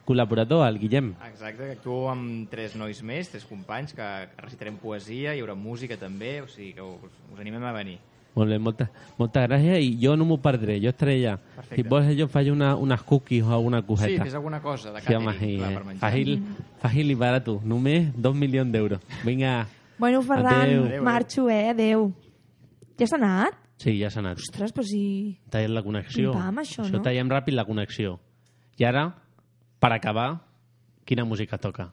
[0.05, 1.12] col·laborador, el Guillem.
[1.28, 4.07] Exacte, que actuo amb tres nois més, tres companys, que
[4.43, 7.99] recitarem poesia, hi haurà música també, o sigui que us, us animem a venir.
[8.35, 11.35] Molt bé, moltes, moltes gràcies i jo no m'ho perdré, jo estaré allà.
[11.57, 11.76] Perfecte.
[11.76, 14.24] Si vols jo faig una, unes cookies o alguna Sí, coseta.
[14.24, 15.74] fes alguna cosa de Sí, home, catering, sí, clar, eh?
[15.76, 16.01] per menjar.
[16.12, 16.43] Fàcil,
[16.83, 19.01] fàcil i barat, només dos milions d'euros.
[19.24, 19.66] Vinga,
[19.99, 20.85] Bueno, Ferran, Adéu.
[20.87, 21.03] Adéu.
[21.05, 21.68] marxo, eh?
[21.70, 22.12] Adéu.
[22.99, 23.55] Ja s'ha anat?
[23.76, 24.39] sí, ja s'ha anat.
[24.39, 25.39] Ostres, però si...
[25.51, 26.33] Tallat la connexió.
[26.33, 27.03] Pim-pam, això, això no?
[27.03, 28.18] tallem ràpid la connexió.
[28.78, 29.12] I ara,
[29.78, 30.41] per acabar,
[31.05, 31.91] quina música toca?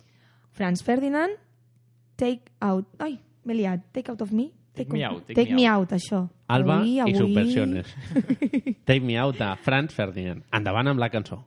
[0.51, 1.35] Franz Ferdinand,
[2.15, 2.87] Take Out...
[2.99, 3.91] Ai, m'he liat.
[3.91, 4.51] Take Out of Me?
[4.75, 5.91] Take Me Out, Take Take, Me me Out.
[5.91, 5.93] out.
[5.97, 6.23] això.
[6.47, 7.15] Alba avui, i avui...
[7.17, 7.93] sus versiones.
[8.89, 10.45] Take Me Out a Franz Ferdinand.
[10.55, 11.43] Endavant amb la cançó.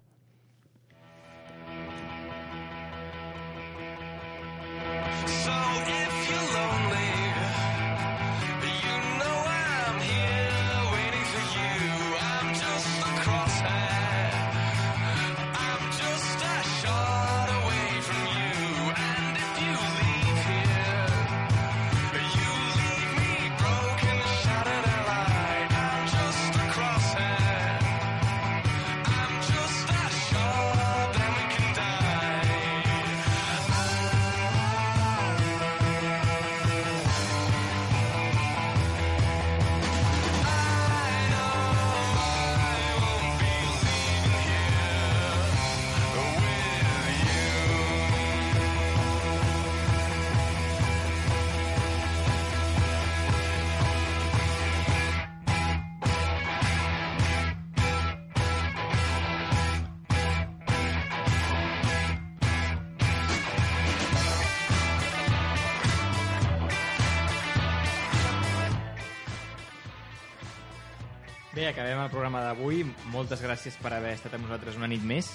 [71.63, 72.81] Bé, acabem el programa d'avui.
[73.13, 75.29] Moltes gràcies per haver estat amb nosaltres una nit més.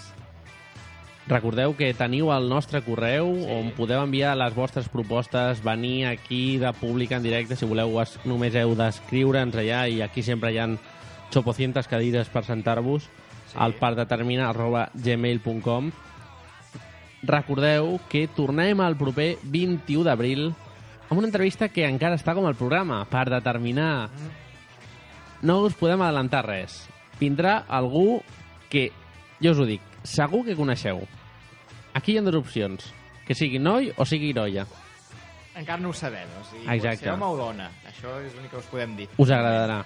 [1.31, 3.45] Recordeu que teniu el nostre correu sí.
[3.55, 7.95] on podeu enviar les vostres propostes, venir aquí de públic en directe, si voleu
[8.27, 10.65] només heu d'escriure'ns allà i aquí sempre hi ha
[11.31, 13.55] xopocientes cadires per sentar-vos sí.
[13.55, 15.93] al parcdetermina arroba gmail.com
[17.23, 20.49] Recordeu que tornem el proper 21 d'abril
[21.07, 24.09] amb una entrevista que encara està com el programa per determinar
[25.41, 26.85] no us podem adelantar res.
[27.19, 28.21] Vindrà algú
[28.71, 28.89] que,
[29.41, 31.01] jo us ho dic, segur que coneixeu.
[31.97, 32.91] Aquí hi ha dues opcions,
[33.27, 34.67] que sigui noi o sigui noia.
[35.57, 36.29] Encara no ho sabem.
[36.39, 37.07] O sigui, Exacte.
[37.07, 37.71] Ser home o dona.
[37.89, 39.07] Això és l'únic que us podem dir.
[39.17, 39.81] Us agradarà.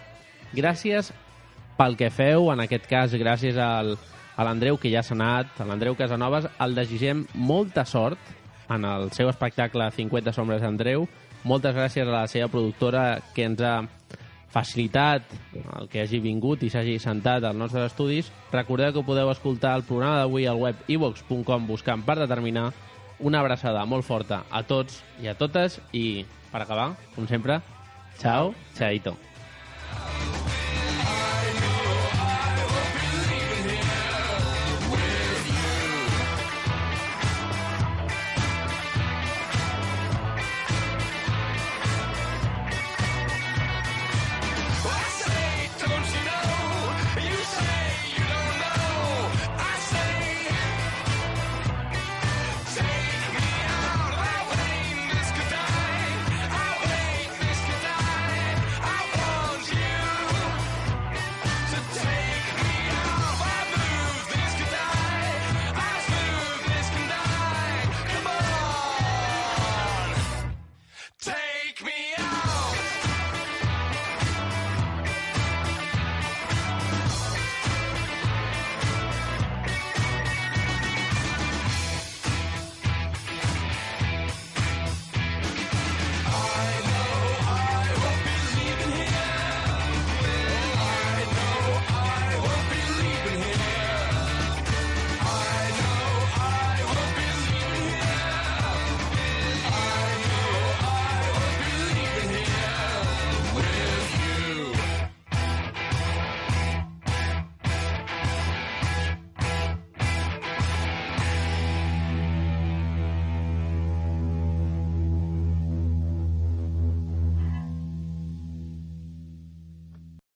[0.52, 1.14] Gràcies
[1.78, 3.96] pel que feu, en aquest cas gràcies al,
[4.36, 8.20] a l'Andreu, que ja s'ha anat, a l'Andreu Casanovas, el desitgem molta sort
[8.72, 11.08] en el seu espectacle 50 sombres d'Andreu.
[11.48, 13.80] Moltes gràcies a la seva productora que ens ha
[14.52, 15.32] facilitat
[15.80, 18.32] el que hagi vingut i s'hagi sentat als nostres estudis.
[18.52, 22.72] Recordeu que podeu escoltar el programa d'avui al web ivox.com buscant per determinar
[23.20, 27.62] una abraçada molt forta a tots i a totes i, per acabar, com sempre,
[28.20, 29.31] ciao, chaito.